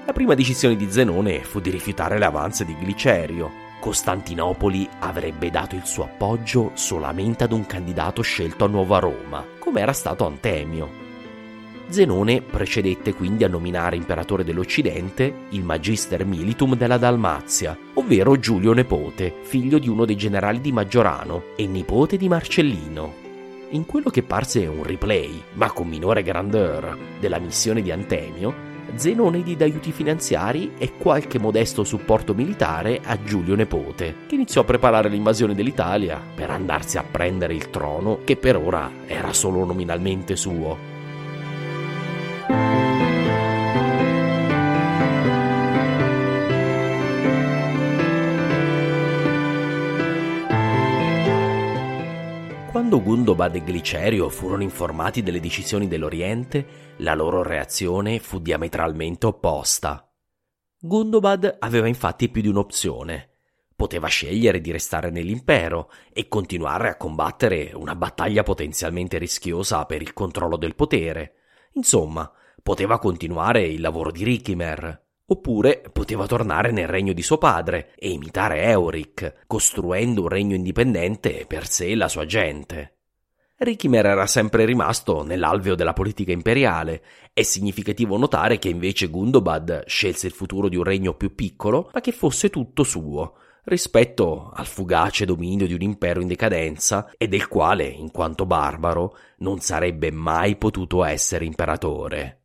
La 0.06 0.14
prima 0.14 0.36
decisione 0.36 0.76
di 0.76 0.92
Zenone 0.92 1.44
fu 1.44 1.60
di 1.60 1.72
rifiutare 1.72 2.20
le 2.20 2.26
avanze 2.26 2.64
di 2.64 2.76
Glicerio. 2.76 3.64
Costantinopoli 3.80 4.88
avrebbe 5.00 5.50
dato 5.50 5.76
il 5.76 5.86
suo 5.86 6.04
appoggio 6.04 6.72
solamente 6.76 7.44
ad 7.44 7.52
un 7.52 7.66
candidato 7.66 8.22
scelto 8.22 8.66
a 8.66 8.68
nuovo 8.68 8.96
a 8.96 9.00
Roma, 9.00 9.44
come 9.58 9.82
era 9.82 9.94
stato 9.94 10.26
Antemio. 10.26 11.04
Zenone 11.88 12.42
procedette 12.42 13.14
quindi 13.14 13.44
a 13.44 13.48
nominare 13.48 13.96
imperatore 13.96 14.44
dell'Occidente 14.44 15.46
il 15.50 15.64
Magister 15.64 16.26
Militum 16.26 16.76
della 16.76 16.98
Dalmazia, 16.98 17.78
ovvero 17.96 18.40
Giulio 18.40 18.74
Nepote, 18.74 19.34
figlio 19.42 19.78
di 19.78 19.88
uno 19.88 20.06
dei 20.06 20.16
generali 20.16 20.62
di 20.62 20.72
Maggiorano 20.72 21.44
e 21.56 21.68
nipote 21.68 22.18
di 22.18 22.28
Marcellino. 22.28 23.25
In 23.70 23.88
quello 23.88 24.12
che 24.12 24.22
parse 24.22 24.68
un 24.68 24.84
replay, 24.84 25.42
ma 25.54 25.72
con 25.72 25.88
minore 25.88 26.22
grandeur, 26.22 26.96
della 27.20 27.40
missione 27.40 27.82
di 27.82 27.92
Antemio, 27.92 28.54
Zenone 28.94 29.42
diede 29.42 29.64
aiuti 29.64 29.92
finanziari 29.92 30.74
e 30.78 30.94
qualche 30.94 31.40
modesto 31.40 31.84
supporto 31.84 32.36
militare 32.36 33.02
a 33.04 33.22
Giulio 33.24 33.56
Nepote, 33.56 34.18
che 34.28 34.36
iniziò 34.36 34.62
a 34.62 34.66
preparare 34.66 35.10
l'invasione 35.10 35.56
dell'Italia 35.56 36.22
per 36.36 36.52
andarsi 36.52 37.00
a 37.00 37.04
prendere 37.04 37.56
il 37.56 37.72
trono 37.72 38.20
che 38.24 38.38
per 38.38 38.56
ora 38.56 38.90
era 39.08 39.34
solo 39.34 39.66
nominalmente 39.66 40.36
suo. 40.36 40.95
Quando 52.96 53.12
Gundobad 53.14 53.56
e 53.56 53.60
Glicerio 53.60 54.30
furono 54.30 54.64
informati 54.64 55.22
delle 55.22 55.42
decisioni 55.42 55.90
dell'Oriente, 55.90 56.94
la 57.00 57.14
loro 57.14 57.44
reazione 57.44 58.20
fu 58.20 58.40
diametralmente 58.40 59.26
opposta. 59.26 60.10
Gundobad 60.80 61.58
aveva 61.60 61.90
infatti 61.90 62.30
più 62.30 62.42
di 62.42 62.48
un'opzione. 62.48 63.32
Poteva 63.76 64.08
scegliere 64.08 64.62
di 64.62 64.72
restare 64.72 65.10
nell'impero 65.10 65.92
e 66.14 66.30
continuare 66.30 66.88
a 66.88 66.96
combattere 66.96 67.72
una 67.74 67.98
battaglia 67.98 68.44
potenzialmente 68.44 69.18
rischiosa 69.18 69.84
per 69.84 70.02
il 70.02 70.14
controllo 70.14 70.56
del 70.56 70.76
potere. 70.76 71.34
Insomma, 71.74 72.32
poteva 72.64 72.98
continuare 72.98 73.66
il 73.66 73.82
lavoro 73.82 74.10
di 74.10 74.24
Rickimer, 74.24 75.05
Oppure 75.28 75.90
poteva 75.92 76.28
tornare 76.28 76.72
nel 76.72 76.88
regno 76.88 77.12
di 77.12 77.24
suo 77.24 77.40
padre 77.40 77.94
e 77.98 78.10
imitare 78.10 78.64
Euric, 78.64 79.46
costruendo 79.48 80.22
un 80.22 80.28
regno 80.28 80.54
indipendente 80.56 81.46
per 81.48 81.68
sé 81.68 81.88
e 81.88 81.96
la 81.96 82.08
sua 82.08 82.26
gente. 82.26 82.96
Rickimer 83.58 84.06
era 84.06 84.28
sempre 84.28 84.66
rimasto 84.66 85.24
nell'alveo 85.24 85.76
della 85.76 85.94
politica 85.94 86.32
imperiale. 86.32 87.02
È 87.34 87.42
significativo 87.42 88.18
notare 88.18 88.60
che 88.60 88.70
invece 88.70 89.08
Gundobad 89.08 89.86
scelse 89.88 90.28
il 90.28 90.34
futuro 90.34 90.68
di 90.68 90.76
un 90.76 90.84
regno 90.84 91.16
più 91.16 91.34
piccolo, 91.34 91.90
ma 91.94 92.02
che 92.02 92.12
fosse 92.12 92.50
tutto 92.50 92.84
suo, 92.84 93.38
rispetto 93.64 94.52
al 94.54 94.68
fugace 94.68 95.26
dominio 95.26 95.66
di 95.66 95.74
un 95.74 95.82
impero 95.82 96.22
in 96.22 96.28
decadenza 96.28 97.12
e 97.18 97.28
del 97.28 97.48
quale, 97.48 97.86
in 97.86 98.12
quanto 98.12 98.46
barbaro, 98.46 99.18
non 99.38 99.60
sarebbe 99.60 100.12
mai 100.12 100.58
potuto 100.58 101.04
essere 101.04 101.46
imperatore. 101.46 102.42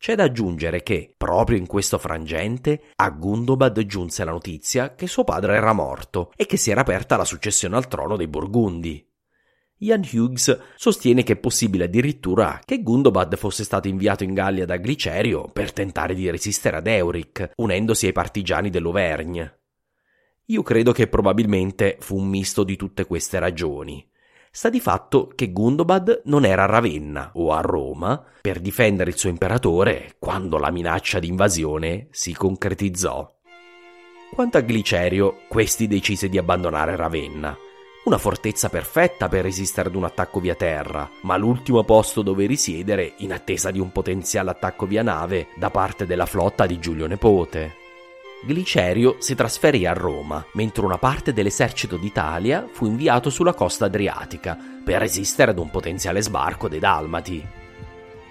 C'è 0.00 0.14
da 0.14 0.22
aggiungere 0.22 0.82
che, 0.82 1.12
proprio 1.14 1.58
in 1.58 1.66
questo 1.66 1.98
frangente, 1.98 2.84
a 2.96 3.10
Gundobad 3.10 3.84
giunse 3.84 4.24
la 4.24 4.30
notizia 4.30 4.94
che 4.94 5.06
suo 5.06 5.24
padre 5.24 5.56
era 5.56 5.74
morto 5.74 6.32
e 6.36 6.46
che 6.46 6.56
si 6.56 6.70
era 6.70 6.80
aperta 6.80 7.18
la 7.18 7.26
successione 7.26 7.76
al 7.76 7.86
trono 7.86 8.16
dei 8.16 8.26
Burgundi. 8.26 9.06
Ian 9.80 10.00
Hughes 10.10 10.58
sostiene 10.74 11.22
che 11.22 11.34
è 11.34 11.36
possibile 11.36 11.84
addirittura 11.84 12.62
che 12.64 12.82
Gundobad 12.82 13.36
fosse 13.36 13.62
stato 13.62 13.88
inviato 13.88 14.24
in 14.24 14.32
Gallia 14.32 14.64
da 14.64 14.76
Glicerio 14.76 15.50
per 15.52 15.70
tentare 15.70 16.14
di 16.14 16.30
resistere 16.30 16.78
ad 16.78 16.86
Euric, 16.86 17.50
unendosi 17.56 18.06
ai 18.06 18.12
partigiani 18.12 18.70
dell'Auvergne. 18.70 19.58
Io 20.46 20.62
credo 20.62 20.92
che 20.92 21.08
probabilmente 21.08 21.98
fu 22.00 22.16
un 22.16 22.26
misto 22.26 22.64
di 22.64 22.76
tutte 22.76 23.04
queste 23.04 23.38
ragioni 23.38 24.09
sta 24.52 24.68
di 24.68 24.80
fatto 24.80 25.30
che 25.34 25.52
Gundobad 25.52 26.22
non 26.24 26.44
era 26.44 26.64
a 26.64 26.66
Ravenna 26.66 27.30
o 27.34 27.52
a 27.52 27.60
Roma 27.60 28.22
per 28.40 28.58
difendere 28.58 29.10
il 29.10 29.16
suo 29.16 29.28
imperatore 29.28 30.16
quando 30.18 30.58
la 30.58 30.70
minaccia 30.70 31.20
di 31.20 31.28
invasione 31.28 32.08
si 32.10 32.34
concretizzò. 32.34 33.32
Quanto 34.34 34.58
a 34.58 34.60
Glicerio, 34.60 35.42
questi 35.48 35.86
decise 35.86 36.28
di 36.28 36.38
abbandonare 36.38 36.96
Ravenna. 36.96 37.56
Una 38.04 38.18
fortezza 38.18 38.68
perfetta 38.68 39.28
per 39.28 39.42
resistere 39.42 39.88
ad 39.88 39.94
un 39.94 40.04
attacco 40.04 40.40
via 40.40 40.54
terra, 40.54 41.08
ma 41.22 41.36
l'ultimo 41.36 41.84
posto 41.84 42.22
dove 42.22 42.46
risiedere 42.46 43.14
in 43.18 43.32
attesa 43.32 43.70
di 43.70 43.78
un 43.78 43.92
potenziale 43.92 44.50
attacco 44.50 44.86
via 44.86 45.02
nave 45.02 45.48
da 45.56 45.70
parte 45.70 46.06
della 46.06 46.26
flotta 46.26 46.66
di 46.66 46.78
Giulio 46.78 47.06
Nepote. 47.06 47.76
Glicerio 48.42 49.16
si 49.18 49.34
trasferì 49.34 49.84
a 49.84 49.92
Roma, 49.92 50.42
mentre 50.52 50.84
una 50.86 50.96
parte 50.96 51.34
dell'esercito 51.34 51.96
d'Italia 51.96 52.66
fu 52.70 52.86
inviato 52.86 53.28
sulla 53.28 53.52
costa 53.52 53.84
adriatica 53.84 54.56
per 54.82 55.00
resistere 55.00 55.50
ad 55.50 55.58
un 55.58 55.70
potenziale 55.70 56.22
sbarco 56.22 56.66
dei 56.66 56.78
Dalmati. 56.78 57.46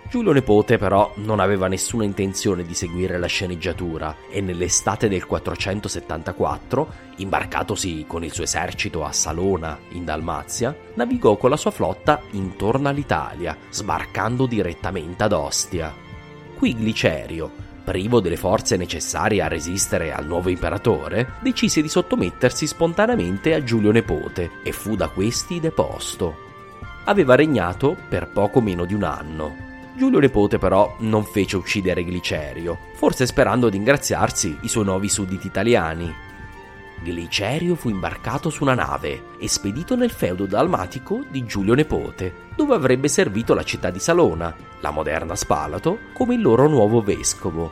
Giulio 0.10 0.32
Nepote 0.32 0.80
però 0.80 1.12
non 1.18 1.40
aveva 1.40 1.68
nessuna 1.68 2.04
intenzione 2.04 2.64
di 2.64 2.74
seguire 2.74 3.20
la 3.20 3.28
sceneggiatura 3.28 4.16
e 4.32 4.42
nell'estate 4.42 5.08
del 5.08 5.28
474, 5.28 6.88
imbarcatosi 7.18 8.06
con 8.08 8.24
il 8.24 8.34
suo 8.34 8.46
esercito 8.46 9.06
a 9.06 9.12
Salona, 9.12 9.78
in 9.90 10.06
Dalmazia, 10.06 10.76
navigò 10.96 11.38
con 11.38 11.52
la 11.52 11.58
sua 11.58 11.70
flotta 11.70 12.20
intorno 12.32 12.90
all'Italia, 12.90 13.56
sbarcando 13.70 14.48
direttamente 14.48 15.22
ad 15.22 15.34
Ostia. 15.34 15.94
Qui 16.58 16.74
Glicerio, 16.74 17.68
privo 17.90 18.20
delle 18.20 18.38
forze 18.38 18.78
necessarie 18.78 19.42
a 19.42 19.48
resistere 19.48 20.14
al 20.14 20.28
nuovo 20.28 20.50
imperatore, 20.50 21.34
decise 21.40 21.82
di 21.82 21.88
sottomettersi 21.88 22.68
spontaneamente 22.68 23.56
a 23.56 23.64
Giulio 23.64 23.92
Nepote 23.92 24.52
e 24.62 24.72
fu 24.72 24.96
da 24.96 25.08
questi 25.08 25.60
deposto. 25.60 26.36
Aveva 27.06 27.34
regnato 27.34 27.98
per 28.08 28.28
poco 28.28 28.62
meno 28.62 28.86
di 28.86 28.94
un 28.94 29.02
anno. 29.02 29.56
Giulio 29.98 30.20
Nepote 30.20 30.60
però 30.60 30.98
non 31.00 31.24
fece 31.24 31.58
uccidere 31.58 32.04
Glicerio, 32.04 32.78
forse 32.94 33.26
sperando 33.26 33.70
di 33.70 33.78
ingraziarsi 33.78 34.56
i 34.62 34.68
suoi 34.68 34.86
nuovi 34.86 35.10
sudditi 35.10 35.48
italiani. 35.48 36.14
Glicerio 37.02 37.76
fu 37.76 37.90
imbarcato 37.90 38.50
su 38.50 38.64
una 38.64 38.74
nave 38.74 39.36
e 39.40 39.48
spedito 39.48 39.96
nel 39.96 40.12
feudo 40.12 40.46
dalmatico 40.46 41.24
di 41.30 41.46
Giulio 41.46 41.74
Nepote, 41.74 42.48
dove 42.56 42.76
avrebbe 42.76 43.08
servito 43.08 43.54
la 43.54 43.64
città 43.64 43.90
di 43.90 44.00
Salona, 44.00 44.54
la 44.82 44.92
moderna 44.92 45.36
Spalato, 45.36 46.00
come 46.14 46.36
il 46.36 46.42
loro 46.42 46.68
nuovo 46.68 47.02
vescovo. 47.02 47.72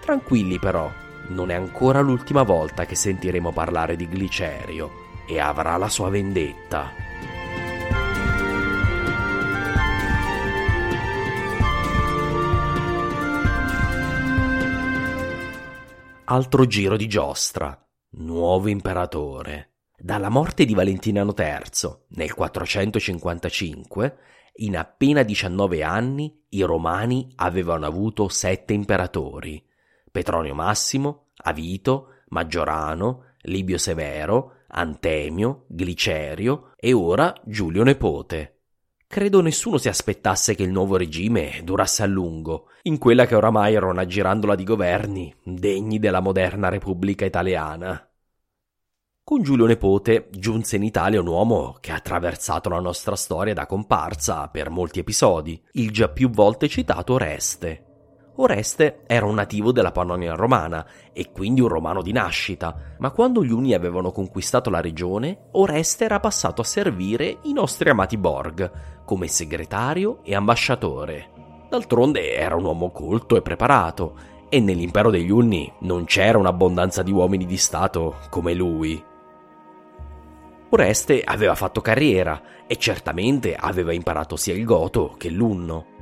Tranquilli 0.00 0.58
però, 0.58 0.90
non 1.28 1.50
è 1.50 1.54
ancora 1.54 2.00
l'ultima 2.00 2.42
volta 2.42 2.84
che 2.84 2.94
sentiremo 2.94 3.52
parlare 3.52 3.96
di 3.96 4.06
Glicerio 4.06 5.02
e 5.26 5.40
avrà 5.40 5.76
la 5.76 5.88
sua 5.88 6.10
vendetta. 6.10 7.02
Altro 16.26 16.66
giro 16.66 16.96
di 16.96 17.06
giostra, 17.06 17.78
nuovo 18.16 18.68
imperatore. 18.68 19.70
Dalla 19.96 20.28
morte 20.28 20.64
di 20.64 20.74
Valentiniano 20.74 21.34
III 21.36 21.62
nel 22.08 22.34
455, 22.34 24.16
in 24.56 24.76
appena 24.76 25.22
19 25.22 25.82
anni 25.82 26.44
i 26.50 26.62
romani 26.62 27.32
avevano 27.36 27.86
avuto 27.86 28.28
sette 28.28 28.72
imperatori, 28.72 29.64
Petronio 30.10 30.54
Massimo, 30.54 31.30
Avito, 31.44 32.20
Maggiorano, 32.28 33.34
Libio 33.42 33.78
Severo, 33.78 34.62
Antemio, 34.68 35.64
Glicerio 35.68 36.72
e 36.76 36.92
ora 36.92 37.32
Giulio 37.44 37.82
Nepote. 37.82 38.53
Credo 39.06 39.40
nessuno 39.40 39.78
si 39.78 39.88
aspettasse 39.88 40.54
che 40.54 40.62
il 40.62 40.70
nuovo 40.70 40.96
regime 40.96 41.60
durasse 41.62 42.02
a 42.02 42.06
lungo, 42.06 42.68
in 42.82 42.98
quella 42.98 43.26
che 43.26 43.34
oramai 43.34 43.74
era 43.74 43.86
una 43.86 44.06
girandola 44.06 44.54
di 44.54 44.64
governi 44.64 45.34
degni 45.44 45.98
della 45.98 46.20
moderna 46.20 46.68
Repubblica 46.68 47.24
Italiana. 47.24 48.08
Con 49.22 49.42
Giulio 49.42 49.64
Nepote 49.64 50.28
giunse 50.30 50.76
in 50.76 50.82
Italia 50.82 51.20
un 51.20 51.26
uomo 51.26 51.78
che 51.80 51.92
ha 51.92 51.96
attraversato 51.96 52.68
la 52.68 52.80
nostra 52.80 53.16
storia 53.16 53.54
da 53.54 53.66
comparsa 53.66 54.48
per 54.48 54.68
molti 54.68 54.98
episodi, 54.98 55.62
il 55.72 55.90
già 55.90 56.08
più 56.08 56.28
volte 56.28 56.68
citato 56.68 57.14
Oreste. 57.14 57.93
Oreste 58.36 59.02
era 59.06 59.26
un 59.26 59.34
nativo 59.34 59.70
della 59.70 59.92
Pannonia 59.92 60.34
romana 60.34 60.84
e 61.12 61.30
quindi 61.30 61.60
un 61.60 61.68
romano 61.68 62.02
di 62.02 62.10
nascita, 62.10 62.74
ma 62.98 63.12
quando 63.12 63.44
gli 63.44 63.52
Uni 63.52 63.74
avevano 63.74 64.10
conquistato 64.10 64.70
la 64.70 64.80
regione, 64.80 65.50
Oreste 65.52 66.04
era 66.04 66.18
passato 66.18 66.60
a 66.60 66.64
servire 66.64 67.38
i 67.42 67.52
nostri 67.52 67.88
amati 67.90 68.16
Borg 68.16 69.02
come 69.04 69.28
segretario 69.28 70.18
e 70.24 70.34
ambasciatore. 70.34 71.30
D'altronde 71.70 72.34
era 72.34 72.56
un 72.56 72.64
uomo 72.64 72.90
colto 72.90 73.36
e 73.36 73.42
preparato, 73.42 74.32
e 74.48 74.58
nell'impero 74.58 75.10
degli 75.10 75.30
Unni 75.30 75.72
non 75.80 76.04
c'era 76.04 76.38
un'abbondanza 76.38 77.02
di 77.02 77.12
uomini 77.12 77.46
di 77.46 77.56
Stato 77.56 78.16
come 78.30 78.52
lui. 78.52 79.02
Oreste 80.70 81.22
aveva 81.24 81.54
fatto 81.54 81.80
carriera 81.80 82.40
e 82.66 82.76
certamente 82.78 83.54
aveva 83.54 83.92
imparato 83.92 84.34
sia 84.34 84.54
il 84.54 84.64
goto 84.64 85.14
che 85.16 85.30
l'unno. 85.30 85.93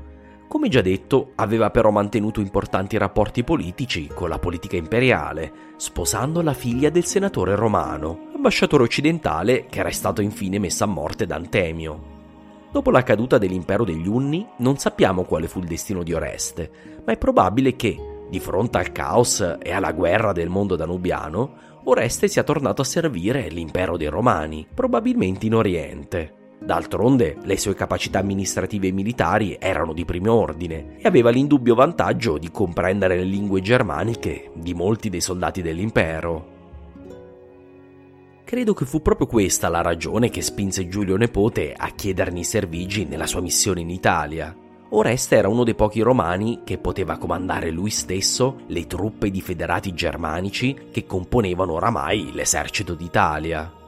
Come 0.52 0.68
già 0.68 0.82
detto, 0.82 1.32
aveva 1.36 1.70
però 1.70 1.90
mantenuto 1.90 2.40
importanti 2.40 2.98
rapporti 2.98 3.42
politici 3.42 4.08
con 4.08 4.28
la 4.28 4.38
politica 4.38 4.76
imperiale, 4.76 5.50
sposando 5.76 6.42
la 6.42 6.52
figlia 6.52 6.90
del 6.90 7.06
senatore 7.06 7.54
romano, 7.54 8.28
ambasciatore 8.34 8.82
occidentale 8.82 9.64
che 9.70 9.78
era 9.78 9.90
stato 9.90 10.20
infine 10.20 10.58
messo 10.58 10.84
a 10.84 10.88
morte 10.88 11.24
da 11.24 11.36
Antemio. 11.36 12.68
Dopo 12.70 12.90
la 12.90 13.02
caduta 13.02 13.38
dell'impero 13.38 13.82
degli 13.82 14.06
Unni 14.06 14.46
non 14.58 14.76
sappiamo 14.76 15.24
quale 15.24 15.48
fu 15.48 15.60
il 15.60 15.66
destino 15.66 16.02
di 16.02 16.12
Oreste, 16.12 16.70
ma 17.02 17.14
è 17.14 17.16
probabile 17.16 17.74
che, 17.74 18.26
di 18.28 18.38
fronte 18.38 18.76
al 18.76 18.92
caos 18.92 19.56
e 19.58 19.72
alla 19.72 19.92
guerra 19.92 20.32
del 20.32 20.50
mondo 20.50 20.76
danubiano, 20.76 21.80
Oreste 21.84 22.28
sia 22.28 22.42
tornato 22.42 22.82
a 22.82 22.84
servire 22.84 23.48
l'impero 23.48 23.96
dei 23.96 24.08
Romani, 24.08 24.66
probabilmente 24.72 25.46
in 25.46 25.54
Oriente. 25.54 26.40
D'altronde, 26.64 27.38
le 27.42 27.58
sue 27.58 27.74
capacità 27.74 28.20
amministrative 28.20 28.86
e 28.86 28.92
militari 28.92 29.56
erano 29.58 29.92
di 29.92 30.04
primo 30.04 30.32
ordine 30.32 30.96
e 30.98 31.08
aveva 31.08 31.30
l'indubbio 31.30 31.74
vantaggio 31.74 32.38
di 32.38 32.50
comprendere 32.50 33.16
le 33.16 33.24
lingue 33.24 33.60
germaniche 33.60 34.52
di 34.54 34.72
molti 34.72 35.10
dei 35.10 35.20
soldati 35.20 35.60
dell'impero. 35.60 36.60
Credo 38.44 38.74
che 38.74 38.84
fu 38.84 39.02
proprio 39.02 39.26
questa 39.26 39.68
la 39.68 39.80
ragione 39.80 40.30
che 40.30 40.42
spinse 40.42 40.86
Giulio 40.86 41.16
Nepote 41.16 41.74
a 41.76 41.88
chiederne 41.88 42.40
i 42.40 42.44
servigi 42.44 43.06
nella 43.06 43.26
sua 43.26 43.40
missione 43.40 43.80
in 43.80 43.90
Italia. 43.90 44.54
Oreste 44.90 45.36
era 45.36 45.48
uno 45.48 45.64
dei 45.64 45.74
pochi 45.74 46.00
romani 46.00 46.60
che 46.62 46.76
poteva 46.76 47.16
comandare 47.16 47.70
lui 47.70 47.90
stesso 47.90 48.60
le 48.66 48.86
truppe 48.86 49.30
di 49.30 49.40
federati 49.40 49.94
germanici 49.94 50.76
che 50.92 51.06
componevano 51.06 51.72
oramai 51.72 52.30
l'esercito 52.32 52.94
d'Italia. 52.94 53.81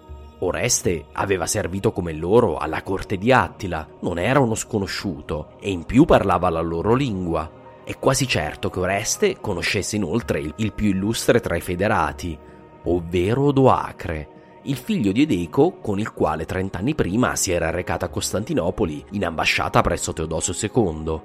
Oreste 0.45 1.07
aveva 1.13 1.47
servito 1.47 1.93
come 1.93 2.13
loro 2.13 2.57
alla 2.57 2.83
corte 2.83 3.17
di 3.17 3.33
Attila, 3.33 3.87
non 4.01 4.19
era 4.19 4.41
uno 4.41 4.55
sconosciuto 4.55 5.57
e 5.61 5.71
in 5.71 5.85
più 5.85 6.05
parlava 6.05 6.49
la 6.51 6.61
loro 6.61 6.95
lingua. 6.95 7.51
È 7.85 7.99
quasi 7.99 8.27
certo 8.27 8.71
che 8.71 8.79
Oreste 8.79 9.41
conoscesse 9.41 9.97
inoltre 9.97 10.41
il, 10.57 10.73
più 10.73 10.89
illustre 10.89 11.41
tra 11.41 11.57
i 11.57 11.61
federati, 11.61 12.39
ovvero 12.85 13.45
Odoacre, 13.45 14.29
il 14.63 14.77
figlio 14.77 15.13
di 15.13 15.23
Edeco 15.23 15.79
con 15.81 15.99
il 15.99 16.13
quale 16.13 16.47
trent'anni 16.47 16.95
prima 16.95 17.37
si 17.37 17.53
era 17.53 17.71
recato 17.71 18.05
a 18.05 18.09
Costantinopoli 18.09 19.05
in 19.11 19.25
ambasciata 19.25 19.81
presso 19.83 20.13
Teodosio 20.13 20.55
II. 20.55 21.21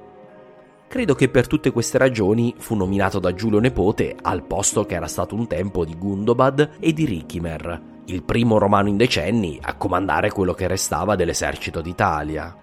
Credo 0.90 1.14
che 1.14 1.30
per 1.30 1.48
tutte 1.48 1.72
queste 1.72 1.98
ragioni 1.98 2.56
fu 2.58 2.76
nominato 2.76 3.20
da 3.20 3.34
Giulio 3.34 3.60
Nepote 3.60 4.16
al 4.20 4.44
posto 4.44 4.86
che 4.86 4.96
era 4.96 5.08
stato 5.08 5.36
un 5.36 5.48
tempo 5.48 5.86
di 5.86 5.96
Gundobad 5.96 6.78
e 6.80 6.94
di 6.94 7.06
Richimer, 7.06 7.99
il 8.10 8.24
primo 8.24 8.58
romano 8.58 8.90
in 8.90 8.98
decenni 8.98 9.60
a 9.62 9.76
comandare 9.76 10.32
quello 10.32 10.54
che 10.54 10.68
restava 10.68 11.16
dell'esercito 11.16 11.82
d'Italia. 11.82 12.56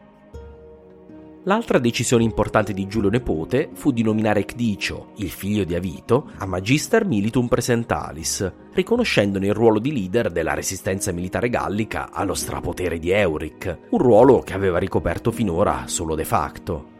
L'altra 1.44 1.78
decisione 1.78 2.24
importante 2.24 2.72
di 2.72 2.88
Giulio 2.88 3.08
Nepote 3.08 3.70
fu 3.72 3.92
di 3.92 4.02
nominare 4.02 4.44
Cdicio, 4.44 5.12
il 5.18 5.30
figlio 5.30 5.62
di 5.62 5.76
Avito, 5.76 6.30
a 6.38 6.46
Magister 6.46 7.04
Militum 7.04 7.46
Presentalis, 7.46 8.52
riconoscendone 8.72 9.46
il 9.46 9.54
ruolo 9.54 9.78
di 9.78 9.92
leader 9.92 10.32
della 10.32 10.54
resistenza 10.54 11.12
militare 11.12 11.48
gallica 11.48 12.10
allo 12.10 12.34
strapotere 12.34 12.98
di 12.98 13.10
Euric, 13.10 13.78
un 13.90 13.98
ruolo 14.00 14.40
che 14.40 14.54
aveva 14.54 14.78
ricoperto 14.78 15.30
finora 15.30 15.84
solo 15.86 16.16
de 16.16 16.24
facto. 16.24 16.94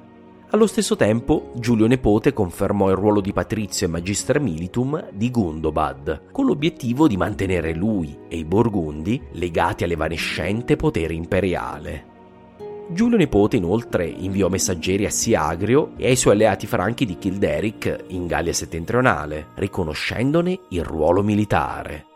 Allo 0.50 0.68
stesso 0.68 0.94
tempo, 0.94 1.50
Giulio 1.56 1.88
Nepote 1.88 2.32
confermò 2.32 2.88
il 2.88 2.96
ruolo 2.96 3.20
di 3.20 3.32
patrizio 3.32 3.86
e 3.86 3.90
magister 3.90 4.38
militum 4.38 5.08
di 5.10 5.32
Gundobad, 5.32 6.30
con 6.30 6.46
l'obiettivo 6.46 7.08
di 7.08 7.16
mantenere 7.16 7.74
lui 7.74 8.16
e 8.28 8.36
i 8.38 8.44
Borgundi 8.44 9.20
legati 9.32 9.82
all'evanescente 9.82 10.76
potere 10.76 11.14
imperiale. 11.14 12.14
Giulio 12.88 13.16
Nepote 13.16 13.56
inoltre 13.56 14.06
inviò 14.06 14.48
messaggeri 14.48 15.04
a 15.04 15.10
Siagrio 15.10 15.94
e 15.96 16.06
ai 16.06 16.16
suoi 16.16 16.34
alleati 16.34 16.68
franchi 16.68 17.04
di 17.04 17.18
Kilderic 17.18 18.04
in 18.08 18.28
Gallia 18.28 18.52
settentrionale, 18.52 19.48
riconoscendone 19.56 20.60
il 20.68 20.84
ruolo 20.84 21.24
militare. 21.24 22.15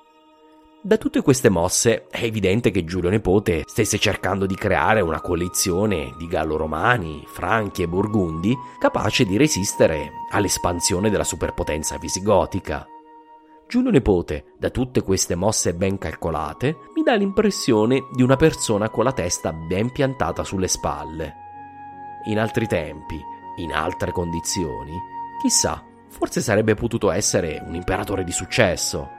Da 0.83 0.97
tutte 0.97 1.21
queste 1.21 1.51
mosse 1.51 2.07
è 2.07 2.23
evidente 2.23 2.71
che 2.71 2.87
Giulio 2.87 3.11
Nepote 3.11 3.65
stesse 3.67 3.99
cercando 3.99 4.47
di 4.47 4.55
creare 4.55 5.03
una 5.03 5.21
coalizione 5.21 6.15
di 6.17 6.27
gallo-romani, 6.27 7.23
franchi 7.27 7.83
e 7.83 7.87
burgundi 7.87 8.57
capace 8.79 9.27
di 9.27 9.37
resistere 9.37 10.11
all'espansione 10.31 11.11
della 11.11 11.23
superpotenza 11.23 11.99
visigotica. 11.99 12.87
Giulio 13.69 13.91
Nepote, 13.91 14.55
da 14.59 14.71
tutte 14.71 15.03
queste 15.03 15.35
mosse 15.35 15.75
ben 15.75 15.99
calcolate, 15.99 16.79
mi 16.97 17.03
dà 17.03 17.15
l'impressione 17.15 18.07
di 18.11 18.23
una 18.23 18.37
persona 18.37 18.89
con 18.89 19.05
la 19.05 19.13
testa 19.13 19.53
ben 19.53 19.93
piantata 19.93 20.45
sulle 20.45 20.67
spalle. 20.67 21.35
In 22.25 22.39
altri 22.39 22.67
tempi, 22.67 23.21
in 23.57 23.75
altre 23.75 24.13
condizioni, 24.13 24.97
chissà, 25.43 25.85
forse 26.09 26.41
sarebbe 26.41 26.75
potuto 26.75 27.11
essere 27.11 27.63
un 27.67 27.75
imperatore 27.75 28.25
di 28.25 28.33
successo. 28.33 29.19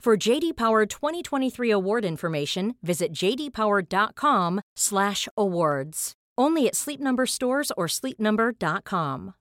For 0.00 0.16
JD 0.16 0.56
Power 0.56 0.86
2023 0.86 1.70
award 1.70 2.06
information, 2.06 2.76
visit 2.82 3.12
jdpower.com/awards. 3.12 6.12
Only 6.38 6.66
at 6.66 6.74
Sleep 6.74 7.00
Number 7.00 7.26
stores 7.26 7.70
or 7.76 7.86
sleepnumber.com. 7.86 9.34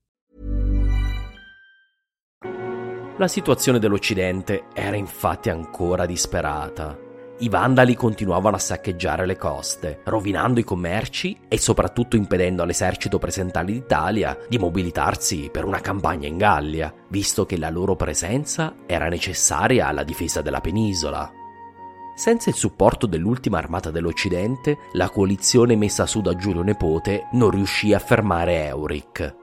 La 3.16 3.30
situazione 3.30 3.80
dell'Occidente 3.80 4.66
era 4.74 4.98
infatti 4.98 5.50
ancora 5.50 6.06
disperata. 6.06 7.09
I 7.42 7.48
vandali 7.48 7.96
continuavano 7.96 8.58
a 8.58 8.60
saccheggiare 8.60 9.26
le 9.26 9.38
coste, 9.38 10.02
rovinando 10.04 10.60
i 10.60 10.66
commerci 10.66 11.40
e 11.48 11.58
soprattutto 11.58 12.18
impedendo 12.18 12.64
all'esercito 12.64 13.18
presentale 13.18 13.72
d'Italia 13.72 14.38
di 14.50 14.58
mobilitarsi 14.58 15.50
per 15.50 15.64
una 15.64 15.80
campagna 15.80 16.28
in 16.28 16.36
Gallia, 16.36 16.94
visto 17.08 17.46
che 17.46 17.58
la 17.58 17.70
loro 17.70 17.96
presenza 17.96 18.76
era 18.86 19.08
necessaria 19.08 19.88
alla 19.88 20.04
difesa 20.04 20.42
della 20.42 20.60
penisola. 20.60 21.32
Senza 22.14 22.50
il 22.50 22.58
supporto 22.58 23.08
dell'ultima 23.08 23.58
armata 23.58 23.90
dell'Occidente, 23.90 24.78
la 24.92 25.10
coalizione 25.10 25.78
messa 25.78 26.06
su 26.06 26.20
da 26.20 26.36
Giulio 26.36 26.62
Nepote 26.62 27.30
non 27.32 27.52
riuscì 27.52 27.94
a 27.94 28.00
fermare 28.00 28.66
Euric. 28.66 29.36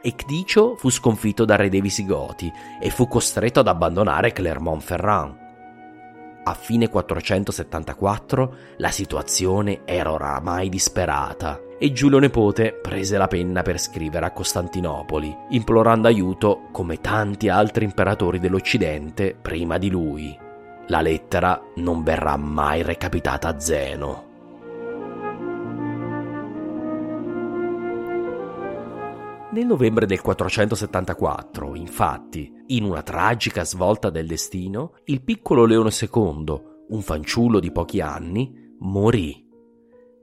Ecdicio 0.00 0.76
fu 0.76 0.88
sconfitto 0.88 1.44
dal 1.44 1.58
re 1.58 1.68
dei 1.68 1.80
Visigoti 1.80 2.50
e 2.80 2.90
fu 2.90 3.08
costretto 3.08 3.58
ad 3.58 3.66
abbandonare 3.66 4.30
Clermont-Ferrand. 4.30 5.39
A 6.42 6.54
fine 6.54 6.88
474 6.88 8.54
la 8.78 8.90
situazione 8.90 9.82
era 9.84 10.10
oramai 10.10 10.68
disperata 10.68 11.60
e 11.78 11.92
Giulio 11.92 12.18
Nepote 12.18 12.72
prese 12.72 13.16
la 13.16 13.26
penna 13.26 13.62
per 13.62 13.78
scrivere 13.78 14.26
a 14.26 14.32
Costantinopoli, 14.32 15.34
implorando 15.50 16.08
aiuto 16.08 16.68
come 16.72 17.00
tanti 17.00 17.48
altri 17.48 17.84
imperatori 17.84 18.38
dell'Occidente 18.38 19.34
prima 19.40 19.78
di 19.78 19.90
lui. 19.90 20.36
La 20.88 21.00
lettera 21.00 21.60
non 21.76 22.02
verrà 22.02 22.36
mai 22.36 22.82
recapitata 22.82 23.48
a 23.48 23.58
Zeno. 23.60 24.29
Nel 29.52 29.66
novembre 29.66 30.06
del 30.06 30.20
474, 30.20 31.74
infatti, 31.74 32.52
in 32.68 32.84
una 32.84 33.02
tragica 33.02 33.64
svolta 33.64 34.08
del 34.08 34.28
destino, 34.28 34.92
il 35.06 35.22
piccolo 35.22 35.64
Leone 35.64 35.90
II, 35.90 36.62
un 36.90 37.02
fanciullo 37.02 37.58
di 37.58 37.72
pochi 37.72 38.00
anni, 38.00 38.76
morì. 38.78 39.44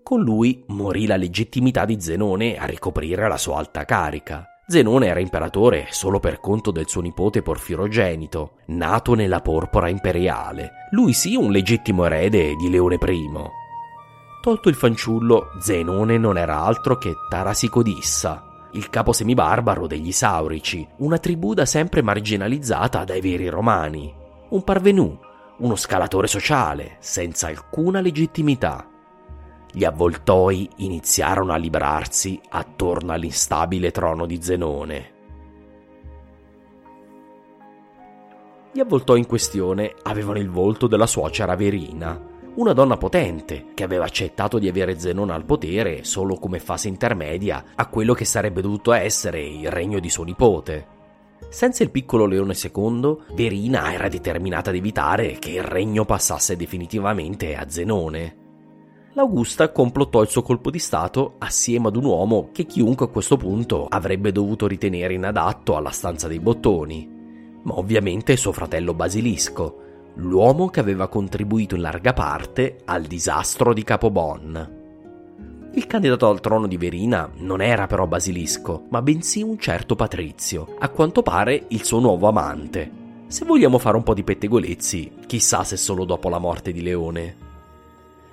Con 0.01 0.21
lui 0.21 0.63
morì 0.67 1.07
la 1.07 1.17
legittimità 1.17 1.83
di 1.83 1.99
Zenone 1.99 2.57
a 2.57 2.63
ricoprire 2.63 3.27
la 3.27 3.35
sua 3.35 3.57
alta 3.57 3.83
carica. 3.83 4.45
Zenone 4.65 5.07
era 5.07 5.19
imperatore 5.19 5.87
solo 5.89 6.21
per 6.21 6.39
conto 6.39 6.71
del 6.71 6.87
suo 6.87 7.01
nipote 7.01 7.41
Porfirogenito, 7.41 8.59
nato 8.67 9.13
nella 9.13 9.41
porpora 9.41 9.89
imperiale. 9.89 10.71
Lui 10.91 11.11
sì 11.11 11.35
un 11.35 11.51
legittimo 11.51 12.05
erede 12.05 12.55
di 12.55 12.69
Leone 12.69 12.95
I. 12.95 13.29
Tolto 14.41 14.69
il 14.69 14.75
fanciullo, 14.75 15.49
Zenone 15.59 16.17
non 16.17 16.37
era 16.37 16.61
altro 16.61 16.97
che 16.97 17.13
Tarasicodissa, 17.29 18.46
il 18.77 18.91
capo 18.91 19.11
semibarbaro 19.11 19.87
degli 19.87 20.09
Isaurici, 20.09 20.87
una 20.97 21.17
tribù 21.17 21.55
da 21.55 21.65
sempre 21.65 22.03
marginalizzata 22.03 23.03
dai 23.03 23.21
veri 23.21 23.49
romani. 23.49 24.13
Un 24.49 24.63
parvenù, 24.63 25.17
uno 25.57 25.75
scalatore 25.75 26.27
sociale, 26.27 26.97
senza 26.99 27.47
alcuna 27.47 28.01
legittimità. 28.01 28.87
Gli 29.71 29.83
avvoltoi 29.83 30.69
iniziarono 30.77 31.53
a 31.53 31.57
librarsi 31.57 32.39
attorno 32.49 33.13
all'instabile 33.13 33.89
trono 33.89 34.27
di 34.27 34.41
Zenone. 34.41 35.15
Gli 38.71 38.79
avvoltoi 38.79 39.17
in 39.17 39.25
questione 39.25 39.95
avevano 40.03 40.37
il 40.37 40.51
volto 40.51 40.85
della 40.85 41.07
suocera 41.07 41.55
Verina, 41.55 42.21
una 42.57 42.73
donna 42.73 42.97
potente 42.97 43.65
che 43.75 43.83
aveva 43.83 44.05
accettato 44.05 44.57
di 44.57 44.67
avere 44.67 44.97
Zenone 44.97 45.31
al 45.31 45.45
potere 45.45 46.03
solo 46.03 46.37
come 46.37 46.59
fase 46.59 46.87
intermedia 46.87 47.63
a 47.75 47.85
quello 47.87 48.13
che 48.13 48.25
sarebbe 48.25 48.61
dovuto 48.61 48.93
essere 48.93 49.41
il 49.41 49.69
regno 49.69 49.99
di 49.99 50.09
suo 50.09 50.23
nipote. 50.23 50.95
Senza 51.49 51.83
il 51.83 51.91
piccolo 51.91 52.25
Leone 52.25 52.55
II, 52.59 53.17
Verina 53.35 53.93
era 53.93 54.07
determinata 54.07 54.71
ad 54.71 54.75
evitare 54.75 55.37
che 55.37 55.51
il 55.51 55.63
regno 55.63 56.03
passasse 56.03 56.55
definitivamente 56.55 57.55
a 57.55 57.69
Zenone. 57.69 58.45
L'Augusta 59.13 59.71
complottò 59.71 60.21
il 60.23 60.27
suo 60.27 60.41
colpo 60.41 60.71
di 60.71 60.79
Stato 60.79 61.35
assieme 61.37 61.89
ad 61.89 61.95
un 61.95 62.05
uomo 62.05 62.49
che 62.51 62.65
chiunque 62.65 63.05
a 63.05 63.09
questo 63.09 63.37
punto 63.37 63.85
avrebbe 63.87 64.31
dovuto 64.31 64.65
ritenere 64.65 65.13
inadatto 65.13 65.75
alla 65.75 65.91
stanza 65.91 66.27
dei 66.27 66.39
bottoni, 66.39 67.07
ma 67.61 67.77
ovviamente 67.77 68.35
suo 68.35 68.51
fratello 68.51 68.95
Basilisco, 68.95 69.85
l'uomo 70.17 70.69
che 70.69 70.79
aveva 70.79 71.07
contribuito 71.07 71.75
in 71.75 71.81
larga 71.81 72.13
parte 72.13 72.77
al 72.85 73.03
disastro 73.03 73.73
di 73.73 73.83
Capobon. 73.83 74.75
Il 75.73 75.85
candidato 75.85 76.27
al 76.27 76.39
trono 76.39 76.65
di 76.65 76.77
Verina 76.77 77.29
non 77.37 77.61
era 77.61 77.85
però 77.85 78.07
Basilisco, 78.07 78.85
ma 78.89 79.01
bensì 79.01 79.43
un 79.43 79.59
certo 79.59 79.95
Patrizio, 79.95 80.75
a 80.79 80.89
quanto 80.89 81.21
pare 81.21 81.65
il 81.69 81.83
suo 81.83 81.99
nuovo 81.99 82.27
amante. 82.27 83.05
Se 83.27 83.45
vogliamo 83.45 83.77
fare 83.77 83.97
un 83.97 84.03
po' 84.03 84.15
di 84.15 84.23
pettegolezzi, 84.23 85.11
chissà 85.27 85.63
se 85.63 85.77
solo 85.77 86.03
dopo 86.03 86.29
la 86.29 86.39
morte 86.39 86.71
di 86.71 86.81
Leone 86.81 87.46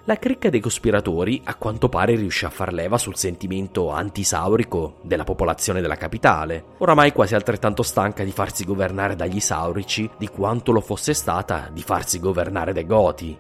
la 0.07 0.19
cricca 0.19 0.51
dei 0.51 0.61
cospiratori 0.61 1.41
a 1.45 1.55
quanto 1.55 1.89
pare 1.89 2.15
riuscì 2.15 2.45
a 2.45 2.51
far 2.51 2.75
leva 2.75 2.99
sul 2.99 3.17
sentimento 3.17 3.91
antisaurico 3.91 4.97
della 5.03 5.25
popolazione 5.25 5.81
della 5.81 5.97
capitale, 5.97 6.65
oramai 6.79 7.13
quasi 7.13 7.35
altrettanto 7.35 7.83
stanca 7.83 8.23
di 8.23 8.31
farsi 8.31 8.65
governare 8.65 9.17
dagli 9.17 9.41
saurici 9.41 10.09
di 10.19 10.29
quanto 10.29 10.73
lo 10.73 10.81
fosse 10.81 11.15
stata 11.15 11.71
di 11.73 11.81
farsi 11.81 12.21
governare 12.21 12.75
dai 12.75 12.87
goti. 12.87 13.39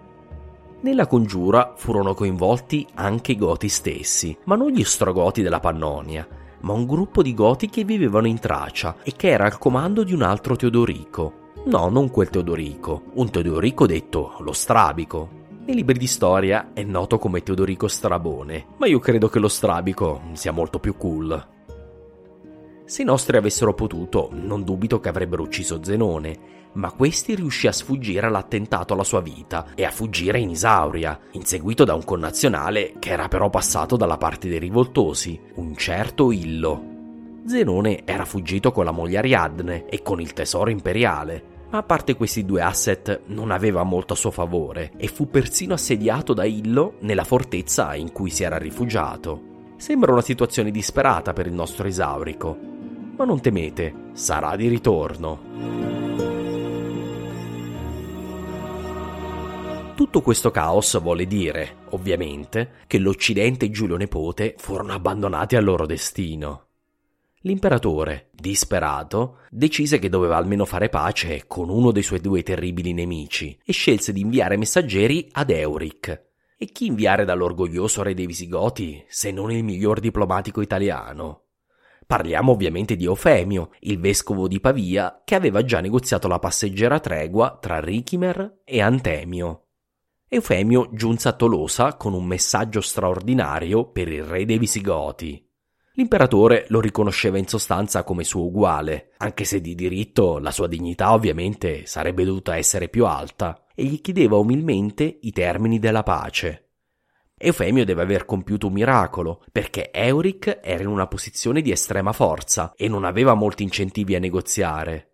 Nella 0.80 1.06
congiura 1.06 1.74
furono 1.76 2.14
coinvolti 2.14 2.86
anche 2.94 3.32
i 3.32 3.38
goti 3.38 3.68
stessi, 3.68 4.36
ma 4.44 4.56
non 4.56 4.70
gli 4.70 4.80
ostrogoti 4.80 5.42
della 5.42 5.60
Pannonia, 5.60 6.26
ma 6.60 6.72
un 6.72 6.86
gruppo 6.86 7.22
di 7.22 7.34
goti 7.34 7.68
che 7.68 7.84
vivevano 7.84 8.26
in 8.26 8.38
Tracia 8.38 8.96
e 9.02 9.12
che 9.16 9.28
era 9.28 9.44
al 9.44 9.58
comando 9.58 10.02
di 10.02 10.14
un 10.14 10.22
altro 10.22 10.56
Teodorico. 10.56 11.42
No, 11.66 11.88
non 11.88 12.10
quel 12.10 12.28
Teodorico, 12.28 13.04
un 13.14 13.30
Teodorico 13.30 13.86
detto 13.86 14.34
lo 14.40 14.52
Strabico, 14.52 15.43
nei 15.66 15.74
libri 15.74 15.98
di 15.98 16.06
storia 16.06 16.72
è 16.74 16.82
noto 16.82 17.18
come 17.18 17.42
Teodorico 17.42 17.88
Strabone, 17.88 18.66
ma 18.76 18.86
io 18.86 18.98
credo 18.98 19.28
che 19.28 19.38
lo 19.38 19.48
strabico 19.48 20.20
sia 20.32 20.52
molto 20.52 20.78
più 20.78 20.96
cool. 20.96 21.52
Se 22.84 23.00
i 23.00 23.04
nostri 23.06 23.38
avessero 23.38 23.72
potuto, 23.72 24.28
non 24.32 24.62
dubito 24.62 25.00
che 25.00 25.08
avrebbero 25.08 25.42
ucciso 25.42 25.82
Zenone, 25.82 26.52
ma 26.74 26.90
questi 26.92 27.34
riuscì 27.34 27.66
a 27.66 27.72
sfuggire 27.72 28.26
all'attentato 28.26 28.92
alla 28.92 29.04
sua 29.04 29.20
vita 29.20 29.68
e 29.74 29.84
a 29.84 29.90
fuggire 29.90 30.38
in 30.38 30.50
Isauria, 30.50 31.18
inseguito 31.30 31.84
da 31.84 31.94
un 31.94 32.04
connazionale 32.04 32.94
che 32.98 33.10
era 33.10 33.28
però 33.28 33.48
passato 33.48 33.96
dalla 33.96 34.18
parte 34.18 34.48
dei 34.48 34.58
rivoltosi, 34.58 35.40
un 35.54 35.74
certo 35.76 36.30
Illo. 36.30 36.92
Zenone 37.46 38.02
era 38.04 38.26
fuggito 38.26 38.70
con 38.70 38.84
la 38.84 38.90
moglie 38.90 39.18
Ariadne 39.18 39.86
e 39.86 40.02
con 40.02 40.20
il 40.20 40.34
tesoro 40.34 40.68
imperiale, 40.68 41.52
ma 41.74 41.80
a 41.80 41.82
parte 41.82 42.14
questi 42.14 42.44
due 42.44 42.62
asset 42.62 43.22
non 43.26 43.50
aveva 43.50 43.82
molto 43.82 44.12
a 44.12 44.16
suo 44.16 44.30
favore 44.30 44.92
e 44.96 45.08
fu 45.08 45.28
persino 45.28 45.74
assediato 45.74 46.32
da 46.32 46.44
Illo 46.44 46.98
nella 47.00 47.24
fortezza 47.24 47.96
in 47.96 48.12
cui 48.12 48.30
si 48.30 48.44
era 48.44 48.58
rifugiato. 48.58 49.72
Sembra 49.76 50.12
una 50.12 50.20
situazione 50.20 50.70
disperata 50.70 51.32
per 51.32 51.48
il 51.48 51.52
nostro 51.52 51.88
esaurico, 51.88 52.56
ma 53.16 53.24
non 53.24 53.40
temete, 53.40 53.92
sarà 54.12 54.54
di 54.54 54.68
ritorno. 54.68 55.40
Tutto 59.96 60.20
questo 60.20 60.52
caos 60.52 61.00
vuole 61.02 61.26
dire, 61.26 61.78
ovviamente, 61.90 62.74
che 62.86 62.98
l'Occidente 62.98 63.64
e 63.64 63.70
Giulio 63.70 63.96
Nepote 63.96 64.54
furono 64.58 64.92
abbandonati 64.92 65.56
al 65.56 65.64
loro 65.64 65.86
destino. 65.86 66.63
L'imperatore, 67.46 68.30
disperato, 68.32 69.40
decise 69.50 69.98
che 69.98 70.08
doveva 70.08 70.38
almeno 70.38 70.64
fare 70.64 70.88
pace 70.88 71.44
con 71.46 71.68
uno 71.68 71.90
dei 71.90 72.02
suoi 72.02 72.20
due 72.20 72.42
terribili 72.42 72.94
nemici 72.94 73.58
e 73.62 73.70
scelse 73.70 74.14
di 74.14 74.22
inviare 74.22 74.56
messaggeri 74.56 75.28
ad 75.30 75.50
Euric. 75.50 76.22
E 76.56 76.64
chi 76.64 76.86
inviare 76.86 77.26
dall'orgoglioso 77.26 78.02
re 78.02 78.14
dei 78.14 78.24
Visigoti 78.24 79.04
se 79.08 79.30
non 79.30 79.52
il 79.52 79.62
miglior 79.62 80.00
diplomatico 80.00 80.62
italiano? 80.62 81.42
Parliamo 82.06 82.52
ovviamente 82.52 82.96
di 82.96 83.04
Eufemio, 83.04 83.72
il 83.80 84.00
vescovo 84.00 84.48
di 84.48 84.58
Pavia, 84.58 85.20
che 85.22 85.34
aveva 85.34 85.62
già 85.66 85.80
negoziato 85.80 86.28
la 86.28 86.38
passeggera 86.38 86.98
tregua 86.98 87.58
tra 87.60 87.78
Richimer 87.78 88.60
e 88.64 88.80
Antemio. 88.80 89.66
Eufemio 90.28 90.88
giunse 90.94 91.28
a 91.28 91.32
Tolosa 91.32 91.94
con 91.96 92.14
un 92.14 92.24
messaggio 92.24 92.80
straordinario 92.80 93.90
per 93.90 94.08
il 94.08 94.24
re 94.24 94.46
dei 94.46 94.56
Visigoti. 94.56 95.43
L'imperatore 95.96 96.64
lo 96.70 96.80
riconosceva 96.80 97.38
in 97.38 97.46
sostanza 97.46 98.02
come 98.02 98.24
suo 98.24 98.46
uguale, 98.46 99.12
anche 99.18 99.44
se 99.44 99.60
di 99.60 99.76
diritto 99.76 100.38
la 100.38 100.50
sua 100.50 100.66
dignità 100.66 101.12
ovviamente 101.12 101.86
sarebbe 101.86 102.24
dovuta 102.24 102.56
essere 102.56 102.88
più 102.88 103.06
alta, 103.06 103.66
e 103.76 103.84
gli 103.84 104.00
chiedeva 104.00 104.36
umilmente 104.36 105.18
i 105.20 105.30
termini 105.30 105.78
della 105.78 106.02
pace. 106.02 106.70
Eufemio 107.36 107.84
deve 107.84 108.02
aver 108.02 108.24
compiuto 108.24 108.66
un 108.66 108.72
miracolo, 108.72 109.44
perché 109.52 109.92
Euric 109.92 110.58
era 110.64 110.82
in 110.82 110.88
una 110.88 111.06
posizione 111.06 111.62
di 111.62 111.70
estrema 111.70 112.12
forza 112.12 112.72
e 112.74 112.88
non 112.88 113.04
aveva 113.04 113.34
molti 113.34 113.62
incentivi 113.62 114.16
a 114.16 114.18
negoziare. 114.18 115.10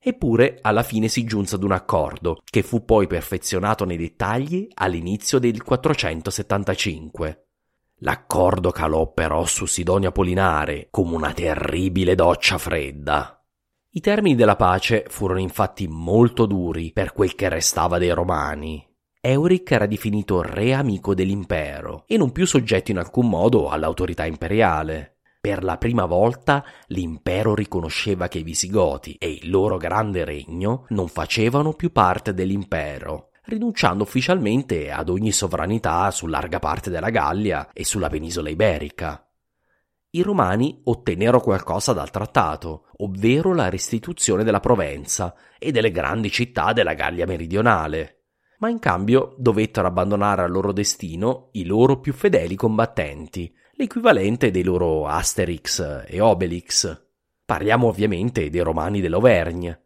Eppure 0.00 0.58
alla 0.60 0.82
fine 0.82 1.06
si 1.06 1.22
giunse 1.22 1.54
ad 1.54 1.62
un 1.62 1.70
accordo, 1.70 2.42
che 2.44 2.64
fu 2.64 2.84
poi 2.84 3.06
perfezionato 3.06 3.84
nei 3.84 3.96
dettagli 3.96 4.66
all'inizio 4.74 5.38
del 5.38 5.62
475. 5.62 7.45
L'accordo 8.00 8.72
calò 8.72 9.10
però 9.10 9.46
su 9.46 9.64
Sidonia 9.64 10.12
Polinare 10.12 10.88
come 10.90 11.14
una 11.14 11.32
terribile 11.32 12.14
doccia 12.14 12.58
fredda. 12.58 13.42
I 13.92 14.00
termini 14.00 14.34
della 14.34 14.56
pace 14.56 15.06
furono 15.08 15.40
infatti 15.40 15.88
molto 15.88 16.44
duri 16.44 16.92
per 16.92 17.14
quel 17.14 17.34
che 17.34 17.48
restava 17.48 17.96
dei 17.96 18.10
romani. 18.10 18.86
Euric 19.18 19.70
era 19.70 19.86
definito 19.86 20.42
re 20.42 20.74
amico 20.74 21.14
dell'impero 21.14 22.04
e 22.06 22.18
non 22.18 22.32
più 22.32 22.46
soggetto 22.46 22.90
in 22.90 22.98
alcun 22.98 23.30
modo 23.30 23.70
all'autorità 23.70 24.26
imperiale. 24.26 25.16
Per 25.40 25.64
la 25.64 25.78
prima 25.78 26.04
volta 26.04 26.62
l'impero 26.88 27.54
riconosceva 27.54 28.28
che 28.28 28.40
i 28.40 28.42
Visigoti 28.42 29.14
e 29.14 29.30
il 29.30 29.48
loro 29.48 29.78
grande 29.78 30.24
regno 30.26 30.84
non 30.88 31.08
facevano 31.08 31.72
più 31.72 31.92
parte 31.92 32.34
dell'impero, 32.34 33.25
rinunciando 33.46 34.02
ufficialmente 34.02 34.90
ad 34.90 35.08
ogni 35.08 35.32
sovranità 35.32 36.10
su 36.10 36.26
larga 36.26 36.58
parte 36.58 36.90
della 36.90 37.10
Gallia 37.10 37.70
e 37.72 37.84
sulla 37.84 38.08
penisola 38.08 38.48
iberica. 38.48 39.20
I 40.10 40.22
romani 40.22 40.80
ottennero 40.84 41.40
qualcosa 41.40 41.92
dal 41.92 42.10
trattato, 42.10 42.86
ovvero 42.98 43.54
la 43.54 43.68
restituzione 43.68 44.44
della 44.44 44.60
Provenza 44.60 45.34
e 45.58 45.72
delle 45.72 45.90
grandi 45.90 46.30
città 46.30 46.72
della 46.72 46.94
Gallia 46.94 47.26
meridionale, 47.26 48.12
ma 48.58 48.68
in 48.68 48.78
cambio 48.78 49.34
dovettero 49.38 49.86
abbandonare 49.86 50.42
al 50.42 50.50
loro 50.50 50.72
destino 50.72 51.50
i 51.52 51.64
loro 51.64 52.00
più 52.00 52.12
fedeli 52.14 52.54
combattenti, 52.54 53.54
l'equivalente 53.72 54.50
dei 54.50 54.62
loro 54.62 55.06
Asterix 55.06 56.04
e 56.06 56.20
Obelix. 56.20 57.04
Parliamo 57.44 57.86
ovviamente 57.86 58.48
dei 58.48 58.60
romani 58.60 59.00
dell'Auvergne, 59.00 59.85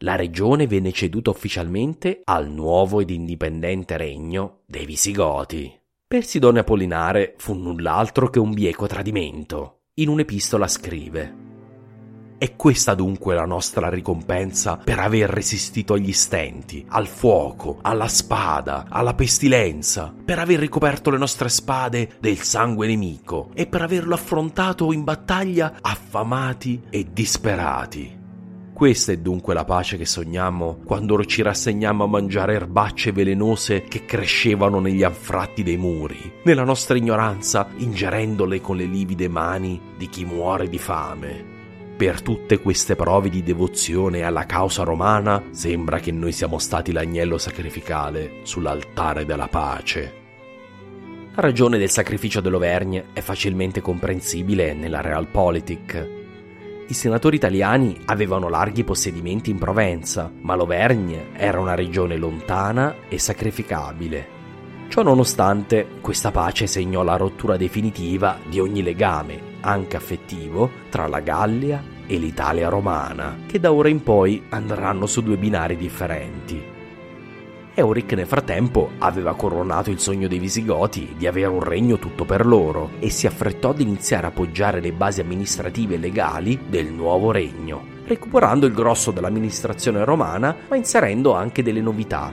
la 0.00 0.16
regione 0.16 0.66
venne 0.66 0.92
ceduta 0.92 1.30
ufficialmente 1.30 2.20
al 2.24 2.48
nuovo 2.50 3.00
ed 3.00 3.10
indipendente 3.10 3.96
regno 3.96 4.60
dei 4.66 4.86
Visigoti. 4.86 5.78
Per 6.06 6.24
Sidone 6.24 6.60
Apollinare 6.60 7.34
fu 7.36 7.54
null'altro 7.54 8.28
che 8.28 8.38
un 8.38 8.52
bieco 8.52 8.86
tradimento. 8.86 9.82
In 9.94 10.08
un'epistola 10.08 10.66
scrive 10.66 11.48
è 12.40 12.56
questa 12.56 12.94
dunque 12.94 13.34
la 13.34 13.44
nostra 13.44 13.90
ricompensa 13.90 14.78
per 14.78 14.98
aver 14.98 15.28
resistito 15.28 15.92
agli 15.92 16.14
stenti, 16.14 16.82
al 16.88 17.06
fuoco, 17.06 17.80
alla 17.82 18.08
spada, 18.08 18.86
alla 18.88 19.12
pestilenza, 19.12 20.10
per 20.24 20.38
aver 20.38 20.58
ricoperto 20.58 21.10
le 21.10 21.18
nostre 21.18 21.50
spade 21.50 22.12
del 22.18 22.38
sangue 22.38 22.86
nemico 22.86 23.50
e 23.52 23.66
per 23.66 23.82
averlo 23.82 24.14
affrontato 24.14 24.90
in 24.90 25.04
battaglia 25.04 25.80
affamati 25.82 26.80
e 26.88 27.08
disperati. 27.12 28.19
Questa 28.80 29.12
è 29.12 29.18
dunque 29.18 29.52
la 29.52 29.66
pace 29.66 29.98
che 29.98 30.06
sogniamo 30.06 30.78
quando 30.86 31.22
ci 31.26 31.42
rassegniamo 31.42 32.04
a 32.04 32.06
mangiare 32.06 32.54
erbacce 32.54 33.12
velenose 33.12 33.82
che 33.82 34.06
crescevano 34.06 34.80
negli 34.80 35.02
anfratti 35.02 35.62
dei 35.62 35.76
muri, 35.76 36.32
nella 36.44 36.64
nostra 36.64 36.96
ignoranza 36.96 37.68
ingerendole 37.76 38.62
con 38.62 38.76
le 38.76 38.86
livide 38.86 39.28
mani 39.28 39.78
di 39.98 40.08
chi 40.08 40.24
muore 40.24 40.70
di 40.70 40.78
fame. 40.78 41.44
Per 41.94 42.22
tutte 42.22 42.58
queste 42.60 42.96
prove 42.96 43.28
di 43.28 43.42
devozione 43.42 44.22
alla 44.22 44.46
causa 44.46 44.82
romana 44.82 45.42
sembra 45.50 45.98
che 45.98 46.10
noi 46.10 46.32
siamo 46.32 46.58
stati 46.58 46.90
l'agnello 46.90 47.36
sacrificale 47.36 48.36
sull'altare 48.44 49.26
della 49.26 49.48
pace. 49.48 50.14
La 51.34 51.42
ragione 51.42 51.76
del 51.76 51.90
sacrificio 51.90 52.40
dell'Auvergne 52.40 53.08
è 53.12 53.20
facilmente 53.20 53.82
comprensibile 53.82 54.72
nella 54.72 55.02
Realpolitik. 55.02 56.19
I 56.90 56.94
senatori 56.94 57.36
italiani 57.36 57.96
avevano 58.06 58.48
larghi 58.48 58.82
possedimenti 58.82 59.48
in 59.48 59.58
Provenza, 59.58 60.28
ma 60.42 60.56
l'Auvergne 60.56 61.28
era 61.34 61.60
una 61.60 61.76
regione 61.76 62.16
lontana 62.16 62.96
e 63.08 63.16
sacrificabile. 63.16 64.38
Ciò 64.88 65.04
nonostante, 65.04 65.86
questa 66.00 66.32
pace 66.32 66.66
segnò 66.66 67.04
la 67.04 67.14
rottura 67.14 67.56
definitiva 67.56 68.38
di 68.44 68.58
ogni 68.58 68.82
legame 68.82 69.58
anche 69.60 69.96
affettivo, 69.96 70.68
tra 70.90 71.06
la 71.06 71.20
Gallia 71.20 71.80
e 72.08 72.16
l'Italia 72.16 72.68
romana, 72.68 73.38
che 73.46 73.60
da 73.60 73.72
ora 73.72 73.88
in 73.88 74.02
poi 74.02 74.42
andranno 74.48 75.06
su 75.06 75.22
due 75.22 75.36
binari 75.36 75.76
differenti. 75.76 76.60
Euric 77.80 78.12
nel 78.12 78.26
frattempo 78.26 78.90
aveva 78.98 79.34
coronato 79.34 79.90
il 79.90 79.98
sogno 79.98 80.28
dei 80.28 80.38
Visigoti 80.38 81.14
di 81.16 81.26
avere 81.26 81.46
un 81.46 81.62
regno 81.62 81.98
tutto 81.98 82.26
per 82.26 82.44
loro 82.44 82.90
e 82.98 83.08
si 83.08 83.26
affrettò 83.26 83.70
ad 83.70 83.80
iniziare 83.80 84.26
a 84.26 84.30
poggiare 84.30 84.80
le 84.80 84.92
basi 84.92 85.22
amministrative 85.22 85.94
e 85.94 85.98
legali 85.98 86.60
del 86.68 86.92
nuovo 86.92 87.30
regno, 87.30 87.82
recuperando 88.04 88.66
il 88.66 88.74
grosso 88.74 89.12
dell'amministrazione 89.12 90.04
romana 90.04 90.54
ma 90.68 90.76
inserendo 90.76 91.32
anche 91.32 91.62
delle 91.62 91.80
novità. 91.80 92.30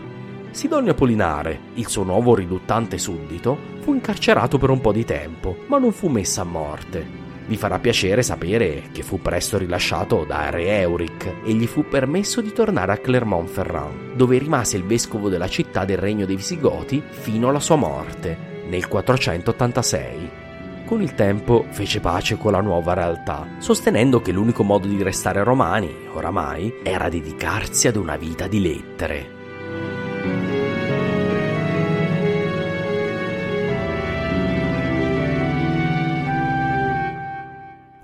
Sidonio 0.51 0.91
Apollinare, 0.91 1.60
il 1.75 1.88
suo 1.88 2.03
nuovo 2.03 2.36
riluttante 2.36 2.97
suddito, 2.97 3.57
fu 3.79 3.93
incarcerato 3.93 4.57
per 4.57 4.69
un 4.69 4.81
po' 4.81 4.91
di 4.91 5.05
tempo, 5.05 5.60
ma 5.67 5.77
non 5.77 5.93
fu 5.93 6.10
messa 6.10 6.41
a 6.41 6.45
morte. 6.45 7.26
Vi 7.47 7.55
farà 7.55 7.79
piacere 7.79 8.23
sapere 8.23 8.89
che 8.91 9.03
fu 9.03 9.21
presto 9.21 9.57
rilasciato 9.57 10.25
da 10.27 10.49
Re 10.49 10.81
Euric 10.81 11.33
e 11.45 11.53
gli 11.53 11.65
fu 11.65 11.88
permesso 11.88 12.41
di 12.41 12.51
tornare 12.51 12.91
a 12.91 12.97
Clermont-Ferrand, 12.97 14.15
dove 14.15 14.38
rimase 14.38 14.75
il 14.75 14.83
vescovo 14.83 15.29
della 15.29 15.47
città 15.47 15.86
del 15.86 15.97
regno 15.97 16.25
dei 16.25 16.36
Visigoti 16.36 17.01
fino 17.07 17.47
alla 17.47 17.62
sua 17.62 17.77
morte, 17.77 18.65
nel 18.67 18.89
486. 18.89 20.29
Con 20.86 21.01
il 21.01 21.15
tempo 21.15 21.65
fece 21.69 22.01
pace 22.01 22.38
con 22.38 22.51
la 22.51 22.62
nuova 22.62 22.93
realtà, 22.93 23.47
sostenendo 23.60 24.21
che 24.21 24.33
l'unico 24.33 24.63
modo 24.63 24.88
di 24.88 25.01
restare 25.01 25.41
romani, 25.43 25.93
oramai, 26.13 26.79
era 26.83 27.07
dedicarsi 27.07 27.88
ad 27.88 27.95
una 27.95 28.17
vita 28.17 28.47
di 28.47 28.62
lettere. 28.62 29.37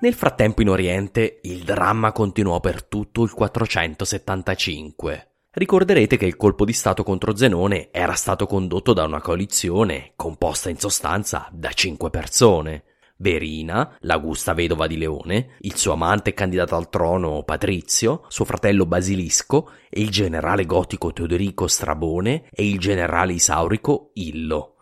Nel 0.03 0.13
frattempo 0.15 0.61
in 0.61 0.67
Oriente 0.67 1.39
il 1.43 1.63
dramma 1.63 2.11
continuò 2.11 2.59
per 2.59 2.83
tutto 2.83 3.23
il 3.23 3.31
475. 3.31 5.27
Ricorderete 5.51 6.17
che 6.17 6.25
il 6.25 6.35
colpo 6.35 6.65
di 6.65 6.73
Stato 6.73 7.03
contro 7.03 7.37
Zenone 7.37 7.87
era 7.89 8.11
stato 8.11 8.45
condotto 8.45 8.91
da 8.91 9.05
una 9.05 9.21
coalizione 9.21 10.11
composta 10.17 10.69
in 10.69 10.77
sostanza 10.77 11.47
da 11.53 11.71
cinque 11.71 12.09
persone. 12.09 12.83
Verina, 13.15 13.95
l'augusta 14.01 14.53
vedova 14.53 14.87
di 14.87 14.97
Leone, 14.97 15.51
il 15.59 15.77
suo 15.77 15.93
amante 15.93 16.33
candidato 16.33 16.75
al 16.75 16.89
trono 16.89 17.43
Patrizio, 17.43 18.25
suo 18.27 18.43
fratello 18.43 18.85
Basilisco 18.85 19.69
il 19.91 20.09
generale 20.09 20.65
gotico 20.65 21.13
Teodorico 21.13 21.67
Strabone 21.67 22.49
e 22.51 22.67
il 22.67 22.77
generale 22.77 23.31
isaurico 23.31 24.09
Illo. 24.15 24.72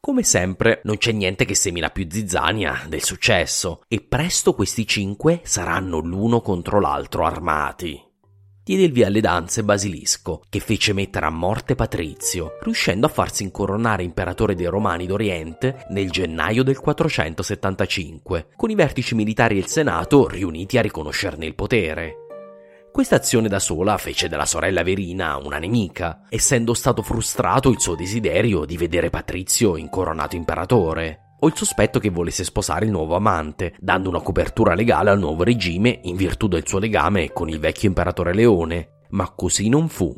Come 0.00 0.22
sempre, 0.22 0.80
non 0.84 0.96
c'è 0.96 1.12
niente 1.12 1.44
che 1.44 1.54
semina 1.54 1.90
più 1.90 2.06
zizzania 2.08 2.84
del 2.88 3.02
successo, 3.02 3.82
e 3.88 4.00
presto 4.00 4.54
questi 4.54 4.86
cinque 4.86 5.40
saranno 5.42 5.98
l'uno 5.98 6.40
contro 6.40 6.80
l'altro 6.80 7.24
armati. 7.24 8.00
Diede 8.62 8.84
il 8.84 8.92
via 8.92 9.08
alle 9.08 9.20
danze 9.20 9.64
Basilisco, 9.64 10.42
che 10.48 10.60
fece 10.60 10.92
mettere 10.92 11.26
a 11.26 11.30
morte 11.30 11.74
Patrizio, 11.74 12.58
riuscendo 12.60 13.06
a 13.06 13.10
farsi 13.10 13.42
incoronare 13.42 14.02
imperatore 14.02 14.54
dei 14.54 14.66
Romani 14.66 15.06
d'Oriente 15.06 15.86
nel 15.88 16.10
gennaio 16.10 16.62
del 16.62 16.78
475, 16.78 18.48
con 18.56 18.70
i 18.70 18.74
vertici 18.74 19.14
militari 19.14 19.56
e 19.56 19.60
il 19.60 19.66
Senato 19.66 20.28
riuniti 20.28 20.78
a 20.78 20.82
riconoscerne 20.82 21.44
il 21.44 21.54
potere. 21.54 22.27
Questa 22.98 23.14
azione 23.14 23.46
da 23.46 23.60
sola 23.60 23.96
fece 23.96 24.26
della 24.26 24.44
sorella 24.44 24.82
Verina 24.82 25.36
una 25.36 25.58
nemica, 25.58 26.22
essendo 26.28 26.74
stato 26.74 27.00
frustrato 27.00 27.70
il 27.70 27.78
suo 27.78 27.94
desiderio 27.94 28.64
di 28.64 28.76
vedere 28.76 29.08
Patrizio 29.08 29.76
incoronato 29.76 30.34
imperatore, 30.34 31.36
o 31.38 31.46
il 31.46 31.54
sospetto 31.54 32.00
che 32.00 32.10
volesse 32.10 32.42
sposare 32.42 32.86
il 32.86 32.90
nuovo 32.90 33.14
amante, 33.14 33.76
dando 33.78 34.08
una 34.08 34.20
copertura 34.20 34.74
legale 34.74 35.10
al 35.10 35.20
nuovo 35.20 35.44
regime 35.44 36.00
in 36.02 36.16
virtù 36.16 36.48
del 36.48 36.66
suo 36.66 36.80
legame 36.80 37.32
con 37.32 37.48
il 37.48 37.60
vecchio 37.60 37.86
imperatore 37.86 38.34
Leone, 38.34 39.04
ma 39.10 39.30
così 39.30 39.68
non 39.68 39.88
fu. 39.88 40.12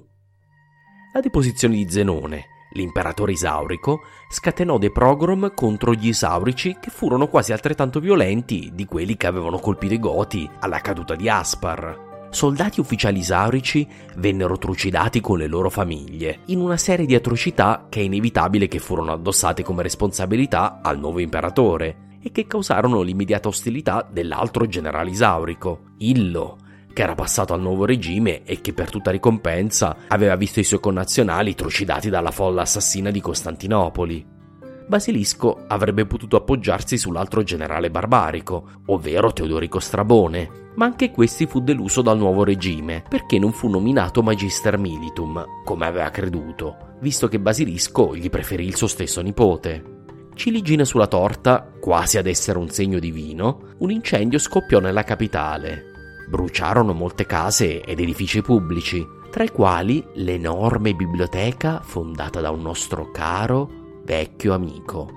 La 1.12 1.20
deposizione 1.20 1.74
di 1.74 1.86
Zenone, 1.86 2.46
l'imperatore 2.72 3.32
isaurico, 3.32 4.00
scatenò 4.30 4.78
dei 4.78 4.90
progrom 4.90 5.52
contro 5.52 5.92
gli 5.92 6.08
isaurici 6.08 6.78
che 6.80 6.88
furono 6.88 7.28
quasi 7.28 7.52
altrettanto 7.52 8.00
violenti 8.00 8.70
di 8.72 8.86
quelli 8.86 9.18
che 9.18 9.26
avevano 9.26 9.58
colpito 9.58 9.92
i 9.92 9.98
Goti 9.98 10.48
alla 10.60 10.80
caduta 10.80 11.14
di 11.14 11.28
Aspar 11.28 12.08
soldati 12.30 12.80
ufficiali 12.80 13.18
isaurici 13.18 13.86
vennero 14.16 14.56
trucidati 14.56 15.20
con 15.20 15.38
le 15.38 15.46
loro 15.46 15.68
famiglie, 15.68 16.40
in 16.46 16.60
una 16.60 16.76
serie 16.76 17.06
di 17.06 17.14
atrocità 17.14 17.86
che 17.88 18.00
è 18.00 18.04
inevitabile 18.04 18.68
che 18.68 18.78
furono 18.78 19.12
addossate 19.12 19.62
come 19.62 19.82
responsabilità 19.82 20.80
al 20.82 20.98
nuovo 20.98 21.18
imperatore 21.18 22.08
e 22.22 22.32
che 22.32 22.46
causarono 22.46 23.00
l'immediata 23.00 23.48
ostilità 23.48 24.06
dell'altro 24.10 24.66
generale 24.66 25.10
isaurico, 25.10 25.80
Illo, 25.98 26.58
che 26.92 27.02
era 27.02 27.14
passato 27.14 27.52
al 27.52 27.60
nuovo 27.60 27.84
regime 27.84 28.42
e 28.44 28.60
che 28.60 28.72
per 28.72 28.90
tutta 28.90 29.10
ricompensa 29.10 29.96
aveva 30.08 30.36
visto 30.36 30.60
i 30.60 30.64
suoi 30.64 30.80
connazionali 30.80 31.54
trucidati 31.54 32.10
dalla 32.10 32.30
folla 32.30 32.62
assassina 32.62 33.10
di 33.10 33.20
Costantinopoli. 33.20 34.38
Basilisco 34.86 35.64
avrebbe 35.68 36.04
potuto 36.04 36.36
appoggiarsi 36.36 36.98
sull'altro 36.98 37.44
generale 37.44 37.90
barbarico, 37.90 38.82
ovvero 38.86 39.32
Teodorico 39.32 39.78
Strabone, 39.78 40.69
ma 40.80 40.86
anche 40.86 41.10
questi 41.10 41.44
fu 41.44 41.60
deluso 41.60 42.00
dal 42.00 42.16
nuovo 42.16 42.42
regime 42.42 43.04
perché 43.06 43.38
non 43.38 43.52
fu 43.52 43.68
nominato 43.68 44.22
Magister 44.22 44.78
Militum, 44.78 45.44
come 45.62 45.84
aveva 45.84 46.08
creduto, 46.08 46.96
visto 47.00 47.28
che 47.28 47.38
Basilisco 47.38 48.16
gli 48.16 48.30
preferì 48.30 48.64
il 48.64 48.76
suo 48.76 48.86
stesso 48.86 49.20
nipote. 49.20 49.98
Ciliegina 50.34 50.86
sulla 50.86 51.06
torta, 51.06 51.70
quasi 51.78 52.16
ad 52.16 52.26
essere 52.26 52.56
un 52.56 52.70
segno 52.70 52.98
divino, 52.98 53.74
un 53.80 53.90
incendio 53.90 54.38
scoppiò 54.38 54.80
nella 54.80 55.04
capitale. 55.04 55.84
Bruciarono 56.30 56.94
molte 56.94 57.26
case 57.26 57.82
ed 57.82 58.00
edifici 58.00 58.40
pubblici, 58.40 59.06
tra 59.30 59.44
i 59.44 59.50
quali 59.50 60.02
l'enorme 60.14 60.94
biblioteca 60.94 61.80
fondata 61.82 62.40
da 62.40 62.50
un 62.50 62.62
nostro 62.62 63.10
caro 63.10 64.00
vecchio 64.02 64.54
amico, 64.54 65.10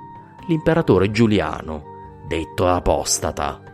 l'imperatore 0.50 1.10
Giuliano, 1.10 1.84
detto 2.28 2.68
apostata. 2.68 3.73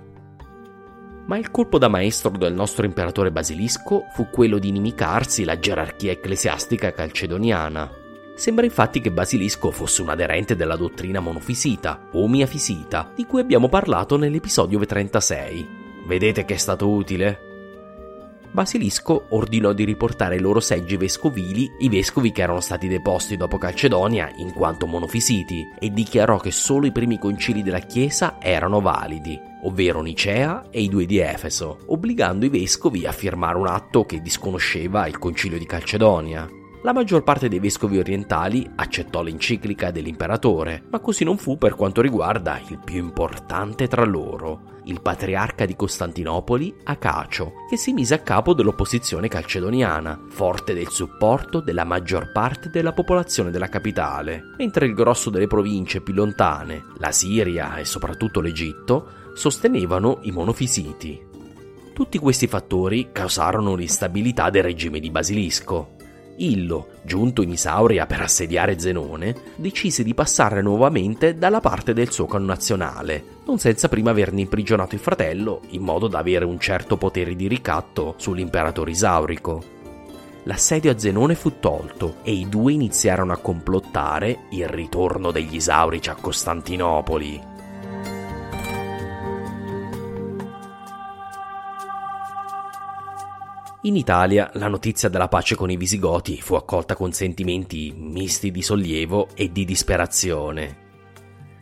Ma 1.29 1.37
il 1.37 1.51
colpo 1.51 1.77
da 1.77 1.89
maestro 1.89 2.31
del 2.31 2.55
nostro 2.55 2.87
imperatore 2.87 3.31
Basilisco 3.31 4.07
fu 4.13 4.31
quello 4.31 4.57
di 4.57 4.69
inimicarsi 4.69 5.43
la 5.43 5.59
gerarchia 5.59 6.11
ecclesiastica 6.11 6.91
calcedoniana. 6.91 7.87
Sembra 8.33 8.65
infatti 8.65 8.99
che 8.99 9.11
Basilisco 9.11 9.69
fosse 9.69 10.01
un 10.01 10.09
aderente 10.09 10.55
della 10.55 10.75
dottrina 10.75 11.19
monofisita 11.19 12.07
o 12.13 12.27
miafisita, 12.27 13.11
di 13.13 13.27
cui 13.27 13.41
abbiamo 13.41 13.69
parlato 13.69 14.17
nell'episodio 14.17 14.83
36. 14.83 15.67
Vedete 16.07 16.45
che 16.45 16.55
è 16.55 16.57
stato 16.57 16.89
utile? 16.89 17.48
Basilisco 18.51 19.27
ordinò 19.29 19.73
di 19.73 19.83
riportare 19.83 20.35
ai 20.35 20.41
loro 20.41 20.59
seggi 20.59 20.97
vescovili 20.97 21.69
i 21.79 21.89
vescovi 21.89 22.31
che 22.31 22.41
erano 22.41 22.61
stati 22.61 22.87
deposti 22.87 23.37
dopo 23.37 23.59
Calcedonia 23.59 24.31
in 24.37 24.51
quanto 24.53 24.87
monofisiti 24.87 25.67
e 25.79 25.91
dichiarò 25.91 26.39
che 26.39 26.51
solo 26.51 26.87
i 26.87 26.91
primi 26.91 27.19
concili 27.19 27.61
della 27.61 27.79
Chiesa 27.79 28.37
erano 28.39 28.81
validi, 28.81 29.39
ovvero 29.63 30.01
Nicea 30.01 30.69
e 30.71 30.81
i 30.81 30.89
due 30.89 31.05
di 31.05 31.19
Efeso, 31.19 31.79
obbligando 31.87 32.45
i 32.45 32.49
vescovi 32.49 33.05
a 33.05 33.11
firmare 33.11 33.57
un 33.57 33.67
atto 33.67 34.03
che 34.05 34.19
disconosceva 34.19 35.05
il 35.05 35.19
concilio 35.19 35.59
di 35.59 35.65
Calcedonia. 35.65 36.58
La 36.81 36.93
maggior 36.93 37.23
parte 37.23 37.49
dei 37.49 37.59
vescovi 37.59 37.97
orientali 37.97 38.65
accettò 38.75 39.21
l'enciclica 39.21 39.91
dell'imperatore, 39.91 40.83
ma 40.89 41.01
così 41.01 41.25
non 41.25 41.37
fu 41.37 41.57
per 41.57 41.75
quanto 41.75 41.99
riguarda 41.99 42.57
il 42.69 42.79
più 42.81 42.99
importante 42.99 43.89
tra 43.89 44.05
loro, 44.05 44.77
il 44.85 45.01
patriarca 45.01 45.65
di 45.65 45.75
Costantinopoli, 45.75 46.73
Acacio, 46.85 47.51
che 47.69 47.75
si 47.75 47.91
mise 47.91 48.13
a 48.13 48.19
capo 48.19 48.53
dell'opposizione 48.53 49.27
calcedoniana, 49.27 50.21
forte 50.29 50.73
del 50.73 50.87
supporto 50.87 51.59
della 51.59 51.83
maggior 51.83 52.31
parte 52.31 52.69
della 52.69 52.93
popolazione 52.93 53.51
della 53.51 53.67
capitale, 53.67 54.41
mentre 54.57 54.85
il 54.85 54.93
grosso 54.93 55.29
delle 55.29 55.47
province 55.47 55.99
più 55.99 56.13
lontane, 56.13 56.85
la 56.99 57.11
Siria 57.11 57.75
e 57.75 57.83
soprattutto 57.83 58.39
l'Egitto, 58.39 59.33
sostenevano 59.33 60.19
i 60.21 60.31
monofisiti. 60.31 61.27
Tutti 61.93 62.17
questi 62.17 62.47
fattori 62.47 63.09
causarono 63.11 63.75
l'instabilità 63.75 64.49
del 64.49 64.63
regime 64.63 65.01
di 65.01 65.11
Basilisco, 65.11 65.97
Illo, 66.39 66.87
giunto 67.03 67.41
in 67.41 67.51
Isauria 67.51 68.05
per 68.05 68.21
assediare 68.21 68.79
Zenone, 68.79 69.35
decise 69.55 70.03
di 70.03 70.13
passare 70.13 70.61
nuovamente 70.61 71.37
dalla 71.37 71.59
parte 71.59 71.93
del 71.93 72.11
suo 72.11 72.25
connazionale, 72.25 73.23
non 73.45 73.59
senza 73.59 73.89
prima 73.89 74.11
averne 74.11 74.41
imprigionato 74.41 74.95
il 74.95 75.01
fratello 75.01 75.61
in 75.69 75.81
modo 75.81 76.07
da 76.07 76.19
avere 76.19 76.45
un 76.45 76.59
certo 76.59 76.97
potere 76.97 77.35
di 77.35 77.47
ricatto 77.47 78.15
sull'imperatore 78.17 78.91
isaurico. 78.91 79.63
L'assedio 80.43 80.91
a 80.91 80.97
Zenone 80.97 81.35
fu 81.35 81.59
tolto 81.59 82.17
e 82.23 82.31
i 82.31 82.47
due 82.47 82.71
iniziarono 82.71 83.33
a 83.33 83.37
complottare 83.37 84.45
il 84.51 84.67
ritorno 84.67 85.31
degli 85.31 85.55
Isaurici 85.55 86.09
a 86.09 86.15
Costantinopoli. 86.15 87.48
In 93.83 93.95
Italia 93.95 94.49
la 94.55 94.67
notizia 94.67 95.07
della 95.07 95.29
pace 95.29 95.55
con 95.55 95.71
i 95.71 95.77
Visigoti 95.77 96.41
fu 96.41 96.55
accolta 96.55 96.95
con 96.95 97.13
sentimenti 97.13 97.93
misti 97.95 98.51
di 98.51 98.61
sollievo 98.61 99.29
e 99.33 99.53
di 99.53 99.63
disperazione. 99.63 100.87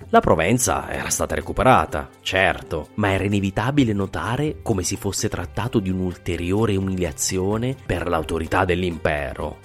La 0.09 0.20
Provenza 0.20 0.89
era 0.89 1.09
stata 1.09 1.36
recuperata, 1.36 2.09
certo, 2.22 2.88
ma 2.95 3.11
era 3.11 3.26
inevitabile 3.26 3.93
notare 3.93 4.61
come 4.63 4.82
si 4.82 4.95
fosse 4.95 5.30
trattato 5.30 5.78
di 5.78 5.91
un'ulteriore 5.91 6.76
umiliazione 6.76 7.76
per 7.86 8.07
l'autorità 8.07 8.65
dell'impero. 8.65 9.59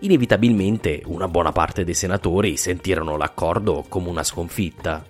Inevitabilmente 0.00 1.00
una 1.04 1.28
buona 1.28 1.52
parte 1.52 1.84
dei 1.84 1.94
senatori 1.94 2.56
sentirono 2.56 3.16
l'accordo 3.16 3.84
come 3.88 4.08
una 4.08 4.24
sconfitta. 4.24 5.06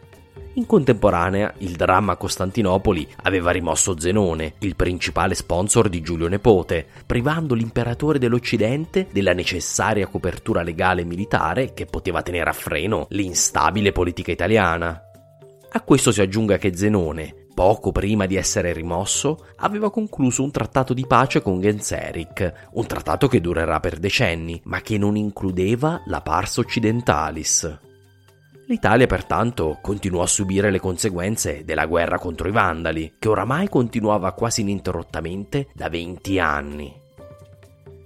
In 0.57 0.67
contemporanea, 0.67 1.53
il 1.59 1.73
dramma 1.73 2.13
a 2.13 2.17
Costantinopoli 2.17 3.09
aveva 3.23 3.51
rimosso 3.51 3.99
Zenone, 3.99 4.55
il 4.59 4.77
principale 4.77 5.35
sponsor 5.35 5.89
di 5.89 6.01
Giulio 6.01 6.29
Nepote, 6.29 6.87
privando 7.05 7.55
l'imperatore 7.55 8.21
dell'Occidente 8.21 9.09
della 9.11 9.33
necessaria 9.33 10.07
copertura 10.07 10.63
legale 10.63 11.01
e 11.01 11.07
militare 11.07 11.75
che 11.75 11.87
poteva 11.87 12.23
tenere 12.23 12.51
a 12.51 12.53
freno 12.53 13.07
l'instabile 13.11 13.91
politica 13.91 14.31
italiana. 14.31 15.03
A 15.73 15.81
questo 15.81 16.13
si 16.13 16.21
aggiunga 16.21 16.57
che 16.57 16.77
Zenone, 16.77 17.47
poco 17.53 17.91
prima 17.91 18.27
di 18.27 18.37
essere 18.37 18.73
rimosso, 18.73 19.47
aveva 19.57 19.91
concluso 19.91 20.45
un 20.45 20.53
trattato 20.53 20.95
di 20.95 21.05
pace 21.05 21.43
con 21.43 21.61
Genseric, 21.61 22.69
un 22.75 22.87
trattato 22.87 23.27
che 23.27 23.41
durerà 23.41 23.81
per 23.81 23.99
decenni, 23.99 24.61
ma 24.67 24.81
che 24.83 24.99
non 24.99 25.17
includeva 25.17 26.01
la 26.07 26.21
Pars 26.21 26.59
Occidentalis. 26.59 27.79
L'Italia 28.67 29.07
pertanto 29.07 29.79
continuò 29.83 30.23
a 30.23 30.27
subire 30.27 30.71
le 30.71 30.81
conseguenze 30.81 31.65
della 31.65 31.85
guerra 31.85 32.19
contro 32.19 32.49
i 32.49 32.53
Vandali, 32.53 33.17
che 33.19 33.29
oramai 33.29 33.69
continuava 33.69 34.33
quasi 34.33 34.63
ininterrottamente 34.63 35.69
da 35.75 35.91
20 35.91 36.39
anni. 36.39 37.03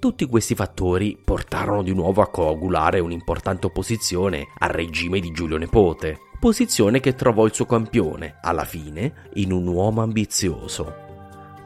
Tutti 0.00 0.26
questi 0.26 0.56
fattori 0.56 1.16
portarono 1.22 1.82
di 1.82 1.94
nuovo 1.94 2.22
a 2.22 2.28
coagulare 2.28 2.98
un'importante 2.98 3.66
opposizione 3.66 4.48
al 4.58 4.70
regime 4.70 5.20
di 5.20 5.30
Giulio 5.30 5.58
Nepote, 5.58 6.18
posizione 6.40 6.98
che 6.98 7.14
trovò 7.14 7.44
il 7.46 7.54
suo 7.54 7.66
campione, 7.66 8.38
alla 8.40 8.64
fine, 8.64 9.28
in 9.34 9.52
un 9.52 9.66
uomo 9.66 10.02
ambizioso, 10.02 11.06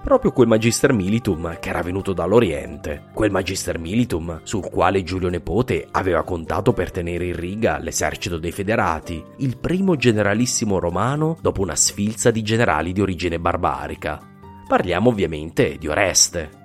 proprio 0.03 0.33
quel 0.33 0.49
Magister 0.49 0.93
Militum 0.93 1.59
che 1.61 1.69
era 1.69 1.81
venuto 1.81 2.13
dall'Oriente, 2.13 3.05
quel 3.15 3.31
Magister 3.31 3.79
Militum 3.79 4.41
sul 4.43 4.69
quale 4.69 5.05
Giulio 5.05 5.29
Nepote 5.29 5.87
aveva 5.93 6.25
contato 6.25 6.73
per 6.73 6.91
tenere 6.91 7.27
in 7.27 7.37
riga 7.37 7.79
l'esercito 7.79 8.37
dei 8.39 8.51
federati, 8.51 9.25
il 9.39 9.57
primo 9.57 9.95
generalissimo 9.97 10.81
romano 10.81 11.39
dopo 11.41 11.63
una 11.63 11.77
sfilza 11.77 12.31
di 12.33 12.43
generali 12.43 12.93
di 12.93 13.01
origine 13.01 13.39
barbarica. 13.39 14.21
Parliamo 14.67 15.11
ovviamente 15.11 15.77
di 15.79 15.87
Oreste. 15.87 16.61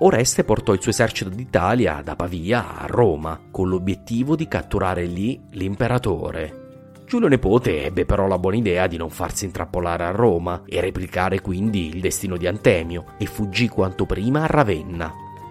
Oreste 0.00 0.44
portò 0.44 0.72
il 0.72 0.80
suo 0.80 0.90
esercito 0.90 1.28
d'Italia 1.28 2.00
da 2.02 2.16
Pavia 2.16 2.78
a 2.78 2.86
Roma 2.86 3.38
con 3.50 3.68
l'obiettivo 3.68 4.36
di 4.36 4.48
catturare 4.48 5.04
lì 5.04 5.40
l'imperatore. 5.50 6.67
Giulio 7.08 7.28
Nepote 7.28 7.86
ebbe 7.86 8.04
però 8.04 8.26
la 8.26 8.38
buona 8.38 8.58
idea 8.58 8.86
di 8.86 8.98
non 8.98 9.08
farsi 9.08 9.46
intrappolare 9.46 10.04
a 10.04 10.10
Roma 10.10 10.64
e 10.66 10.78
replicare 10.82 11.40
quindi 11.40 11.88
il 11.88 12.02
destino 12.02 12.36
di 12.36 12.46
Antemio 12.46 13.14
e 13.16 13.24
fuggì 13.24 13.66
quanto 13.66 14.04
prima 14.04 14.42
a 14.42 14.46
Ravenna. 14.46 15.10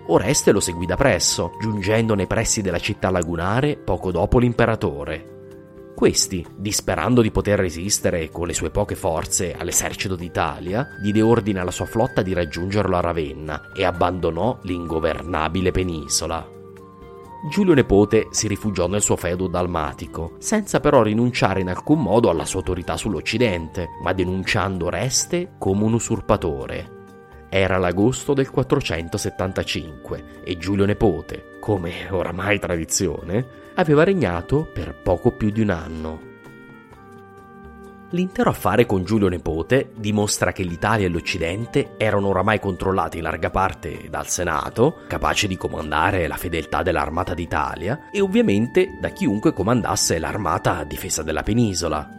Oreste 0.10 0.51
lo 0.51 0.60
seguì 0.60 0.86
da 0.86 0.95
presso, 0.95 1.53
giungendo 1.60 2.14
nei 2.14 2.28
pressi 2.28 2.62
della 2.62 2.78
città 2.78 3.10
lagunare 3.10 3.76
poco 3.76 4.12
dopo 4.12 4.38
l'imperatore. 4.38 5.93
Questi, 5.95 6.45
disperando 6.55 7.24
di 7.24 7.32
poter 7.32 7.58
resistere 7.58 8.30
con 8.30 8.45
le 8.45 8.53
sue 8.53 8.70
poche 8.70 8.93
forze 8.93 9.55
all'esercito 9.58 10.16
d'Italia, 10.16 10.89
diede 11.01 11.24
ordine 11.24 11.60
alla 11.60 11.72
sua 11.72 11.88
flotta 11.88 12.22
di 12.22 12.34
raggiungerlo 12.34 12.95
a 12.95 13.01
Ravenna 13.01 13.72
e 13.76 13.84
abbandonò 13.84 14.60
l'ingovernabile 14.62 15.72
penisola. 15.72 16.57
Giulio 17.43 17.75
Nepote 17.75 18.27
si 18.31 18.47
rifugiò 18.47 18.88
nel 18.88 19.01
suo 19.01 19.15
feudo 19.15 19.47
dalmatico, 19.47 20.33
senza 20.39 20.79
però 20.79 21.03
rinunciare 21.03 21.61
in 21.61 21.69
alcun 21.69 22.01
modo 22.01 22.29
alla 22.29 22.45
sua 22.45 22.59
autorità 22.59 22.97
sull'Occidente, 22.97 23.89
ma 24.01 24.11
denunciando 24.11 24.89
Reste 24.89 25.51
come 25.59 25.83
un 25.83 25.93
usurpatore. 25.93 26.95
Era 27.49 27.77
l'agosto 27.77 28.33
del 28.33 28.49
475 28.49 30.41
e 30.43 30.57
Giulio 30.57 30.85
Nepote, 30.85 31.57
come 31.59 32.07
oramai 32.09 32.59
tradizione, 32.59 33.45
aveva 33.75 34.03
regnato 34.03 34.67
per 34.73 34.95
poco 34.95 35.31
più 35.31 35.51
di 35.51 35.61
un 35.61 35.69
anno. 35.69 36.26
L'intero 38.12 38.49
affare 38.49 38.86
con 38.86 39.03
Giulio 39.03 39.28
Nepote 39.28 39.91
dimostra 39.93 40.53
che 40.53 40.64
l'Italia 40.64 41.08
e 41.08 41.10
l'Occidente 41.10 41.95
erano 41.97 42.30
oramai 42.30 42.58
controllati 42.58 43.18
in 43.18 43.24
larga 43.24 43.49
parte 43.49 44.08
dal 44.10 44.30
Senato, 44.30 44.99
capace 45.08 45.45
di 45.45 45.58
comandare 45.58 46.26
la 46.26 46.38
fedeltà 46.38 46.84
dell'Armata 46.84 47.34
d'Italia, 47.34 48.10
e 48.10 48.22
ovviamente 48.22 48.97
da 49.01 49.10
chiunque 49.10 49.51
comandasse 49.51 50.20
l'armata 50.20 50.78
a 50.78 50.86
difesa 50.86 51.22
della 51.22 51.43
penisola. 51.43 52.10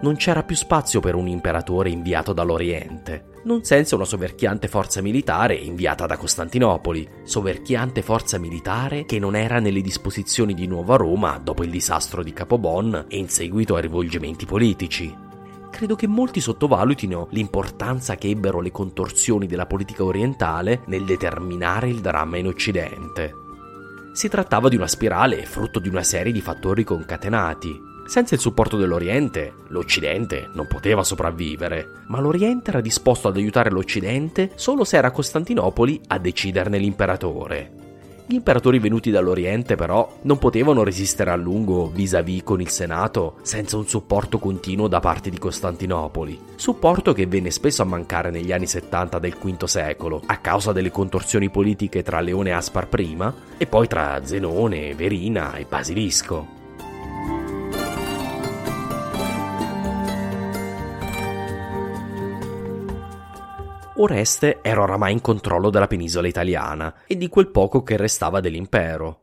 Non 0.00 0.16
c'era 0.16 0.44
più 0.44 0.56
spazio 0.56 1.00
per 1.00 1.14
un 1.14 1.28
imperatore 1.28 1.90
inviato 1.90 2.32
dall'Oriente, 2.32 3.26
non 3.48 3.64
senza 3.64 3.94
una 3.94 4.04
soverchiante 4.04 4.68
forza 4.68 5.00
militare 5.00 5.54
inviata 5.54 6.04
da 6.04 6.18
Costantinopoli, 6.18 7.08
soverchiante 7.22 8.02
forza 8.02 8.36
militare 8.36 9.06
che 9.06 9.18
non 9.18 9.34
era 9.34 9.58
nelle 9.58 9.80
disposizioni 9.80 10.52
di 10.52 10.66
Nuova 10.66 10.96
Roma 10.96 11.40
dopo 11.42 11.64
il 11.64 11.70
disastro 11.70 12.22
di 12.22 12.34
Capobon 12.34 13.06
e 13.08 13.16
in 13.16 13.30
seguito 13.30 13.74
ai 13.74 13.80
rivolgimenti 13.80 14.44
politici. 14.44 15.16
Credo 15.70 15.96
che 15.96 16.06
molti 16.06 16.40
sottovalutino 16.40 17.28
l'importanza 17.30 18.16
che 18.16 18.28
ebbero 18.28 18.60
le 18.60 18.70
contorsioni 18.70 19.46
della 19.46 19.64
politica 19.64 20.04
orientale 20.04 20.82
nel 20.86 21.04
determinare 21.04 21.88
il 21.88 22.00
dramma 22.00 22.36
in 22.36 22.48
Occidente. 22.48 23.32
Si 24.12 24.28
trattava 24.28 24.68
di 24.68 24.76
una 24.76 24.88
spirale 24.88 25.46
frutto 25.46 25.78
di 25.78 25.88
una 25.88 26.02
serie 26.02 26.32
di 26.32 26.42
fattori 26.42 26.84
concatenati, 26.84 27.80
senza 28.08 28.34
il 28.34 28.40
supporto 28.40 28.78
dell'Oriente, 28.78 29.52
l'Occidente 29.68 30.48
non 30.54 30.66
poteva 30.66 31.04
sopravvivere, 31.04 32.04
ma 32.06 32.20
l'Oriente 32.20 32.70
era 32.70 32.80
disposto 32.80 33.28
ad 33.28 33.36
aiutare 33.36 33.70
l'Occidente 33.70 34.52
solo 34.54 34.84
se 34.84 34.96
era 34.96 35.10
Costantinopoli 35.10 36.00
a 36.06 36.18
deciderne 36.18 36.78
l'imperatore. 36.78 37.72
Gli 38.26 38.34
imperatori 38.34 38.78
venuti 38.78 39.10
dall'Oriente 39.10 39.74
però 39.74 40.10
non 40.22 40.38
potevano 40.38 40.84
resistere 40.84 41.30
a 41.30 41.36
lungo 41.36 41.90
vis-à-vis 41.90 42.42
con 42.44 42.62
il 42.62 42.70
Senato 42.70 43.36
senza 43.42 43.76
un 43.76 43.86
supporto 43.86 44.38
continuo 44.38 44.88
da 44.88 45.00
parte 45.00 45.28
di 45.28 45.38
Costantinopoli, 45.38 46.38
supporto 46.56 47.12
che 47.12 47.26
venne 47.26 47.50
spesso 47.50 47.82
a 47.82 47.86
mancare 47.86 48.30
negli 48.30 48.52
anni 48.52 48.66
70 48.66 49.18
del 49.18 49.36
V 49.38 49.64
secolo 49.64 50.22
a 50.24 50.38
causa 50.38 50.72
delle 50.72 50.90
contorsioni 50.90 51.50
politiche 51.50 52.02
tra 52.02 52.20
Leone 52.20 52.52
Aspar 52.52 52.88
prima 52.88 53.34
e 53.58 53.66
poi 53.66 53.86
tra 53.86 54.24
Zenone, 54.24 54.94
Verina 54.94 55.56
e 55.56 55.66
Basilisco. 55.68 56.57
Oreste 64.00 64.60
era 64.62 64.82
oramai 64.82 65.12
in 65.12 65.20
controllo 65.20 65.70
della 65.70 65.88
penisola 65.88 66.28
italiana 66.28 67.02
e 67.04 67.16
di 67.16 67.26
quel 67.28 67.50
poco 67.50 67.82
che 67.82 67.96
restava 67.96 68.38
dell'impero. 68.38 69.22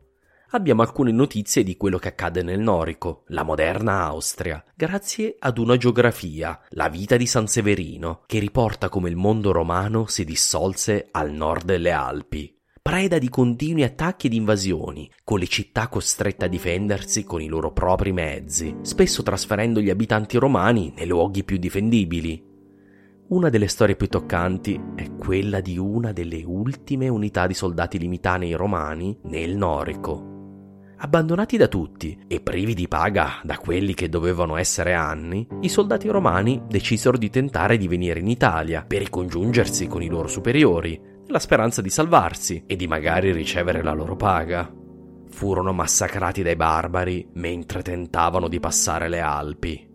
Abbiamo 0.50 0.82
alcune 0.82 1.12
notizie 1.12 1.62
di 1.62 1.78
quello 1.78 1.96
che 1.96 2.08
accade 2.08 2.42
nel 2.42 2.60
Norico, 2.60 3.24
la 3.28 3.42
moderna 3.42 4.04
Austria, 4.04 4.62
grazie 4.74 5.36
ad 5.38 5.56
una 5.56 5.78
geografia, 5.78 6.60
la 6.70 6.90
vita 6.90 7.16
di 7.16 7.26
San 7.26 7.46
Severino, 7.46 8.20
che 8.26 8.38
riporta 8.38 8.90
come 8.90 9.08
il 9.08 9.16
mondo 9.16 9.50
romano 9.50 10.04
si 10.06 10.24
dissolse 10.24 11.08
al 11.10 11.32
nord 11.32 11.64
delle 11.64 11.92
Alpi. 11.92 12.54
preda 12.86 13.18
di 13.18 13.28
continui 13.28 13.82
attacchi 13.82 14.28
ed 14.28 14.34
invasioni, 14.34 15.10
con 15.24 15.40
le 15.40 15.48
città 15.48 15.88
costrette 15.88 16.44
a 16.44 16.48
difendersi 16.48 17.24
con 17.24 17.42
i 17.42 17.48
loro 17.48 17.72
propri 17.72 18.12
mezzi, 18.12 18.76
spesso 18.82 19.24
trasferendo 19.24 19.80
gli 19.80 19.90
abitanti 19.90 20.36
romani 20.36 20.92
nei 20.94 21.08
luoghi 21.08 21.42
più 21.42 21.56
difendibili. 21.56 22.45
Una 23.28 23.48
delle 23.48 23.66
storie 23.66 23.96
più 23.96 24.06
toccanti 24.06 24.80
è 24.94 25.16
quella 25.16 25.60
di 25.60 25.78
una 25.78 26.12
delle 26.12 26.44
ultime 26.44 27.08
unità 27.08 27.48
di 27.48 27.54
soldati 27.54 27.98
limitanei 27.98 28.52
romani 28.52 29.18
nel 29.24 29.56
Norico. 29.56 30.34
Abbandonati 30.98 31.56
da 31.56 31.66
tutti 31.66 32.16
e 32.28 32.40
privi 32.40 32.72
di 32.72 32.86
paga 32.86 33.40
da 33.42 33.58
quelli 33.58 33.94
che 33.94 34.08
dovevano 34.08 34.56
essere 34.56 34.94
anni, 34.94 35.44
i 35.62 35.68
soldati 35.68 36.06
romani 36.06 36.62
decisero 36.68 37.18
di 37.18 37.28
tentare 37.28 37.76
di 37.76 37.88
venire 37.88 38.20
in 38.20 38.28
Italia 38.28 38.84
per 38.86 39.00
ricongiungersi 39.00 39.88
con 39.88 40.04
i 40.04 40.08
loro 40.08 40.28
superiori, 40.28 40.98
nella 41.26 41.40
speranza 41.40 41.82
di 41.82 41.90
salvarsi 41.90 42.62
e 42.64 42.76
di 42.76 42.86
magari 42.86 43.32
ricevere 43.32 43.82
la 43.82 43.92
loro 43.92 44.14
paga. 44.14 44.72
Furono 45.30 45.72
massacrati 45.72 46.44
dai 46.44 46.54
barbari 46.54 47.28
mentre 47.32 47.82
tentavano 47.82 48.46
di 48.46 48.60
passare 48.60 49.08
le 49.08 49.18
Alpi. 49.18 49.94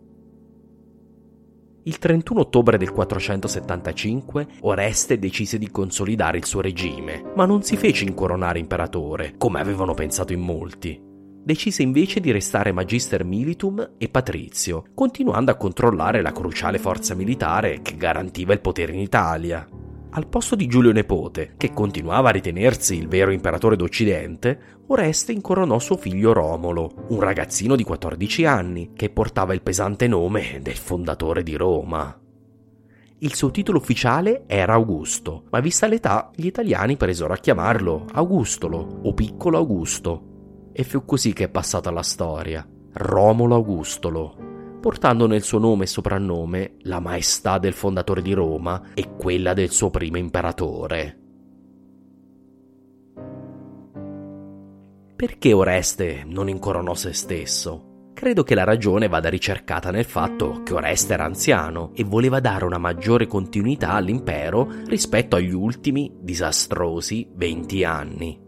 Il 1.84 1.98
31 1.98 2.38
ottobre 2.38 2.78
del 2.78 2.92
475 2.92 4.46
Oreste 4.60 5.18
decise 5.18 5.58
di 5.58 5.68
consolidare 5.68 6.38
il 6.38 6.44
suo 6.44 6.60
regime, 6.60 7.32
ma 7.34 7.44
non 7.44 7.64
si 7.64 7.76
fece 7.76 8.04
incoronare 8.04 8.60
imperatore, 8.60 9.34
come 9.36 9.58
avevano 9.58 9.92
pensato 9.92 10.32
in 10.32 10.40
molti. 10.40 11.00
Decise 11.44 11.82
invece 11.82 12.20
di 12.20 12.30
restare 12.30 12.70
magister 12.70 13.24
militum 13.24 13.94
e 13.98 14.08
patrizio, 14.08 14.84
continuando 14.94 15.50
a 15.50 15.56
controllare 15.56 16.22
la 16.22 16.30
cruciale 16.30 16.78
forza 16.78 17.16
militare 17.16 17.80
che 17.82 17.96
garantiva 17.96 18.52
il 18.52 18.60
potere 18.60 18.92
in 18.92 19.00
Italia. 19.00 19.66
Al 20.14 20.26
posto 20.26 20.56
di 20.56 20.66
Giulio 20.66 20.92
Nepote, 20.92 21.54
che 21.56 21.72
continuava 21.72 22.28
a 22.28 22.32
ritenersi 22.32 22.98
il 22.98 23.08
vero 23.08 23.30
imperatore 23.30 23.76
d'Occidente, 23.76 24.80
Oreste 24.88 25.32
incoronò 25.32 25.78
suo 25.78 25.96
figlio 25.96 26.34
Romolo, 26.34 27.06
un 27.08 27.20
ragazzino 27.20 27.76
di 27.76 27.82
14 27.82 28.44
anni 28.44 28.90
che 28.94 29.08
portava 29.08 29.54
il 29.54 29.62
pesante 29.62 30.06
nome 30.08 30.58
del 30.60 30.76
fondatore 30.76 31.42
di 31.42 31.56
Roma. 31.56 32.14
Il 33.20 33.34
suo 33.34 33.50
titolo 33.50 33.78
ufficiale 33.78 34.44
era 34.46 34.74
Augusto, 34.74 35.44
ma 35.48 35.60
vista 35.60 35.86
l'età 35.86 36.30
gli 36.34 36.44
italiani 36.44 36.98
presero 36.98 37.32
a 37.32 37.38
chiamarlo 37.38 38.04
Augustolo 38.12 39.00
o 39.04 39.14
Piccolo 39.14 39.56
Augusto. 39.56 40.70
E 40.72 40.84
fu 40.84 41.06
così 41.06 41.32
che 41.32 41.44
è 41.44 41.48
passata 41.48 41.90
la 41.90 42.02
storia. 42.02 42.68
Romolo 42.94 43.54
Augustolo, 43.54 44.51
portando 44.82 45.28
nel 45.28 45.44
suo 45.44 45.60
nome 45.60 45.84
e 45.84 45.86
soprannome 45.86 46.72
la 46.80 46.98
maestà 46.98 47.58
del 47.58 47.72
fondatore 47.72 48.20
di 48.20 48.32
Roma 48.32 48.90
e 48.94 49.14
quella 49.16 49.54
del 49.54 49.70
suo 49.70 49.90
primo 49.90 50.18
imperatore. 50.18 51.18
Perché 55.14 55.52
Oreste 55.52 56.24
non 56.26 56.48
incoronò 56.48 56.94
se 56.94 57.12
stesso? 57.12 58.10
Credo 58.12 58.42
che 58.42 58.56
la 58.56 58.64
ragione 58.64 59.06
vada 59.06 59.28
ricercata 59.28 59.92
nel 59.92 60.04
fatto 60.04 60.62
che 60.64 60.74
Oreste 60.74 61.12
era 61.12 61.26
anziano 61.26 61.92
e 61.94 62.02
voleva 62.02 62.40
dare 62.40 62.64
una 62.64 62.78
maggiore 62.78 63.28
continuità 63.28 63.92
all'impero 63.92 64.68
rispetto 64.86 65.36
agli 65.36 65.54
ultimi 65.54 66.12
disastrosi 66.20 67.30
20 67.32 67.84
anni. 67.84 68.41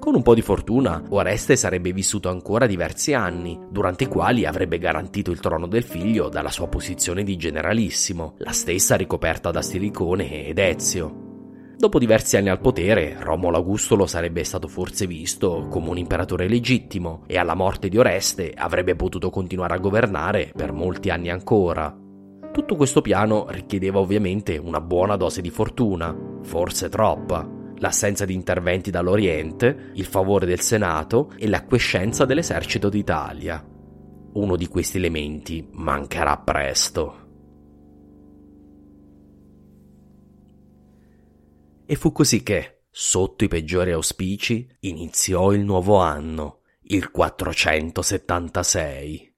Con 0.00 0.14
un 0.14 0.22
po' 0.22 0.32
di 0.32 0.40
fortuna, 0.40 1.02
Oreste 1.10 1.56
sarebbe 1.56 1.92
vissuto 1.92 2.30
ancora 2.30 2.64
diversi 2.64 3.12
anni, 3.12 3.60
durante 3.68 4.04
i 4.04 4.06
quali 4.06 4.46
avrebbe 4.46 4.78
garantito 4.78 5.30
il 5.30 5.40
trono 5.40 5.66
del 5.66 5.82
figlio 5.82 6.30
dalla 6.30 6.50
sua 6.50 6.68
posizione 6.68 7.22
di 7.22 7.36
generalissimo, 7.36 8.32
la 8.38 8.52
stessa 8.52 8.96
ricoperta 8.96 9.50
da 9.50 9.60
Stilicone 9.60 10.46
ed 10.46 10.58
Ezio. 10.58 11.74
Dopo 11.76 11.98
diversi 11.98 12.38
anni 12.38 12.48
al 12.48 12.60
potere, 12.60 13.18
Romolo 13.20 13.58
Augustolo 13.58 14.06
sarebbe 14.06 14.42
stato 14.42 14.68
forse 14.68 15.06
visto 15.06 15.66
come 15.68 15.90
un 15.90 15.98
imperatore 15.98 16.48
legittimo 16.48 17.24
e 17.26 17.36
alla 17.36 17.54
morte 17.54 17.90
di 17.90 17.98
Oreste 17.98 18.54
avrebbe 18.56 18.96
potuto 18.96 19.28
continuare 19.28 19.74
a 19.74 19.78
governare 19.78 20.50
per 20.56 20.72
molti 20.72 21.10
anni 21.10 21.28
ancora. 21.28 21.94
Tutto 22.50 22.74
questo 22.74 23.02
piano 23.02 23.48
richiedeva 23.50 23.98
ovviamente 23.98 24.56
una 24.56 24.80
buona 24.80 25.16
dose 25.16 25.42
di 25.42 25.50
fortuna, 25.50 26.16
forse 26.42 26.88
troppa 26.88 27.58
l'assenza 27.80 28.24
di 28.24 28.34
interventi 28.34 28.90
dall'Oriente, 28.90 29.90
il 29.94 30.04
favore 30.04 30.46
del 30.46 30.60
Senato 30.60 31.32
e 31.36 31.48
l'acquiescenza 31.48 32.24
dell'esercito 32.24 32.88
d'Italia. 32.88 33.66
Uno 34.32 34.54
di 34.56 34.68
questi 34.68 34.98
elementi 34.98 35.66
mancherà 35.72 36.38
presto. 36.38 37.16
E 41.84 41.96
fu 41.96 42.12
così 42.12 42.44
che, 42.44 42.82
sotto 42.88 43.42
i 43.44 43.48
peggiori 43.48 43.90
auspici, 43.90 44.68
iniziò 44.80 45.52
il 45.52 45.64
nuovo 45.64 45.96
anno, 45.96 46.60
il 46.82 47.10
476. 47.10 49.28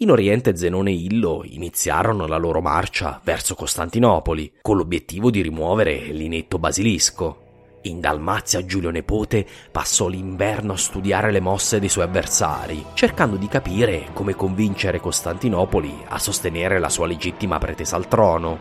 In 0.00 0.12
Oriente 0.12 0.56
Zenone 0.56 0.90
e 0.90 0.94
Illo 0.94 1.42
iniziarono 1.44 2.28
la 2.28 2.36
loro 2.36 2.60
marcia 2.60 3.20
verso 3.24 3.56
Costantinopoli, 3.56 4.58
con 4.62 4.76
l'obiettivo 4.76 5.28
di 5.28 5.42
rimuovere 5.42 6.12
l'inetto 6.12 6.60
basilisco. 6.60 7.47
In 7.82 8.00
Dalmazia 8.00 8.64
Giulio 8.64 8.90
Nepote 8.90 9.46
passò 9.70 10.08
l'inverno 10.08 10.72
a 10.72 10.76
studiare 10.76 11.30
le 11.30 11.38
mosse 11.38 11.78
dei 11.78 11.88
suoi 11.88 12.04
avversari, 12.04 12.84
cercando 12.94 13.36
di 13.36 13.46
capire 13.46 14.08
come 14.12 14.34
convincere 14.34 14.98
Costantinopoli 15.00 16.04
a 16.08 16.18
sostenere 16.18 16.80
la 16.80 16.88
sua 16.88 17.06
legittima 17.06 17.58
pretesa 17.58 17.94
al 17.94 18.08
trono. 18.08 18.58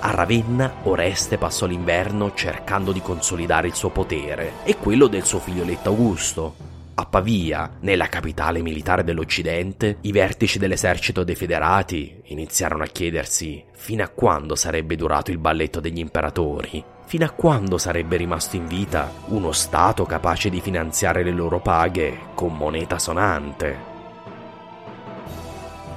A 0.00 0.10
Ravenna 0.10 0.76
Oreste 0.84 1.38
passò 1.38 1.66
l'inverno 1.66 2.34
cercando 2.34 2.90
di 2.90 3.00
consolidare 3.00 3.68
il 3.68 3.74
suo 3.74 3.90
potere 3.90 4.64
e 4.64 4.76
quello 4.76 5.06
del 5.06 5.24
suo 5.24 5.38
figlioletto 5.38 5.90
Augusto. 5.90 6.69
A 7.00 7.06
Pavia, 7.06 7.78
nella 7.80 8.08
capitale 8.08 8.60
militare 8.60 9.04
dell'Occidente, 9.04 9.96
i 10.02 10.12
vertici 10.12 10.58
dell'esercito 10.58 11.24
dei 11.24 11.34
federati 11.34 12.20
iniziarono 12.24 12.82
a 12.82 12.88
chiedersi 12.88 13.64
fino 13.72 14.02
a 14.02 14.08
quando 14.08 14.54
sarebbe 14.54 14.96
durato 14.96 15.30
il 15.30 15.38
balletto 15.38 15.80
degli 15.80 15.98
imperatori 15.98 16.84
Fino 17.10 17.24
a 17.24 17.30
quando 17.30 17.76
sarebbe 17.76 18.16
rimasto 18.16 18.54
in 18.54 18.66
vita 18.66 19.10
uno 19.28 19.50
Stato 19.50 20.04
capace 20.04 20.48
di 20.48 20.60
finanziare 20.60 21.24
le 21.24 21.32
loro 21.32 21.58
paghe 21.58 22.16
con 22.34 22.54
moneta 22.54 23.00
sonante? 23.00 23.78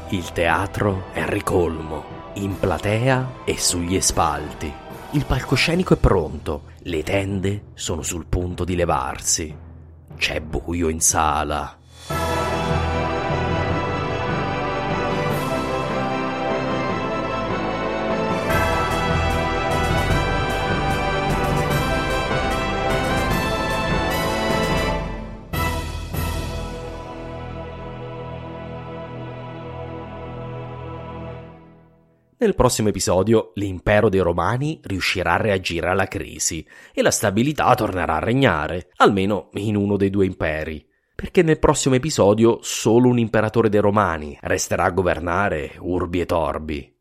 Il 0.09 0.31
teatro 0.31 1.11
è 1.11 1.23
ricolmo, 1.27 2.31
in 2.35 2.57
platea 2.57 3.41
e 3.43 3.59
sugli 3.59 3.99
spalti. 4.01 4.73
Il 5.11 5.25
palcoscenico 5.25 5.93
è 5.93 5.97
pronto, 5.97 6.63
le 6.79 7.03
tende 7.03 7.65
sono 7.75 8.01
sul 8.01 8.25
punto 8.25 8.63
di 8.63 8.75
levarsi. 8.75 9.62
C'è 10.17 10.39
buio 10.39 10.89
in 10.89 10.99
sala. 11.01 11.77
Nel 32.43 32.55
prossimo 32.55 32.89
episodio 32.89 33.53
l'impero 33.55 34.09
dei 34.09 34.19
Romani 34.19 34.77
riuscirà 34.83 35.35
a 35.35 35.37
reagire 35.37 35.87
alla 35.87 36.09
crisi 36.09 36.67
e 36.93 37.01
la 37.01 37.09
stabilità 37.09 37.73
tornerà 37.73 38.17
a 38.17 38.19
regnare, 38.19 38.89
almeno 38.97 39.49
in 39.53 39.77
uno 39.77 39.95
dei 39.95 40.09
due 40.09 40.25
imperi. 40.25 40.85
Perché 41.15 41.41
nel 41.41 41.57
prossimo 41.57 41.95
episodio 41.95 42.59
solo 42.61 43.07
un 43.07 43.17
imperatore 43.17 43.69
dei 43.69 43.79
Romani 43.79 44.37
resterà 44.41 44.83
a 44.83 44.89
governare 44.89 45.75
urbi 45.79 46.19
e 46.19 46.25
torbi. 46.25 46.99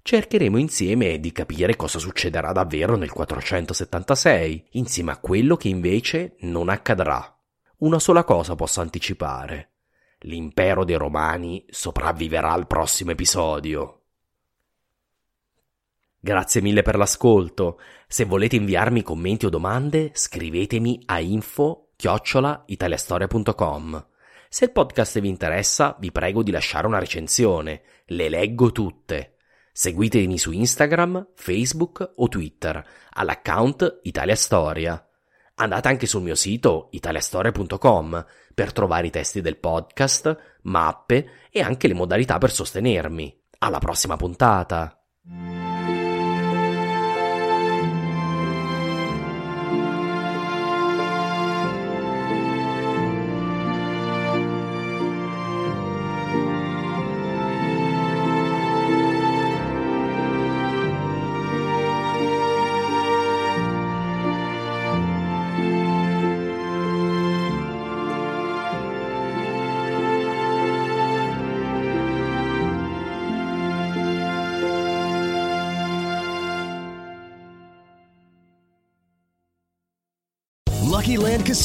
Cercheremo 0.00 0.56
insieme 0.56 1.20
di 1.20 1.30
capire 1.30 1.76
cosa 1.76 1.98
succederà 1.98 2.52
davvero 2.52 2.96
nel 2.96 3.12
476, 3.12 4.68
insieme 4.70 5.12
a 5.12 5.18
quello 5.18 5.56
che 5.56 5.68
invece 5.68 6.36
non 6.40 6.70
accadrà. 6.70 7.38
Una 7.80 7.98
sola 7.98 8.24
cosa 8.24 8.54
posso 8.54 8.80
anticipare. 8.80 9.72
L'impero 10.20 10.86
dei 10.86 10.96
Romani 10.96 11.66
sopravviverà 11.68 12.52
al 12.52 12.66
prossimo 12.66 13.10
episodio. 13.10 13.99
Grazie 16.22 16.60
mille 16.60 16.82
per 16.82 16.96
l'ascolto. 16.96 17.80
Se 18.06 18.26
volete 18.26 18.56
inviarmi 18.56 19.02
commenti 19.02 19.46
o 19.46 19.48
domande, 19.48 20.10
scrivetemi 20.12 21.00
a 21.06 21.18
info 21.18 21.92
italiastoria.com. 22.66 24.06
Se 24.48 24.64
il 24.64 24.72
podcast 24.72 25.18
vi 25.20 25.28
interessa, 25.28 25.96
vi 25.98 26.12
prego 26.12 26.42
di 26.42 26.50
lasciare 26.50 26.86
una 26.86 26.98
recensione. 26.98 27.82
Le 28.06 28.28
leggo 28.28 28.70
tutte. 28.70 29.36
Seguitemi 29.72 30.36
su 30.36 30.50
Instagram, 30.50 31.28
Facebook 31.36 32.12
o 32.16 32.28
Twitter 32.28 32.84
all'account 33.12 34.00
Italia 34.02 34.36
Storia. 34.36 35.02
Andate 35.54 35.88
anche 35.88 36.06
sul 36.06 36.22
mio 36.22 36.34
sito 36.34 36.88
italiastoria.com 36.90 38.26
per 38.52 38.72
trovare 38.72 39.06
i 39.06 39.10
testi 39.10 39.40
del 39.40 39.56
podcast, 39.56 40.58
mappe 40.62 41.30
e 41.50 41.60
anche 41.60 41.86
le 41.86 41.94
modalità 41.94 42.36
per 42.38 42.50
sostenermi. 42.50 43.42
Alla 43.58 43.78
prossima 43.78 44.16
puntata! 44.16 45.02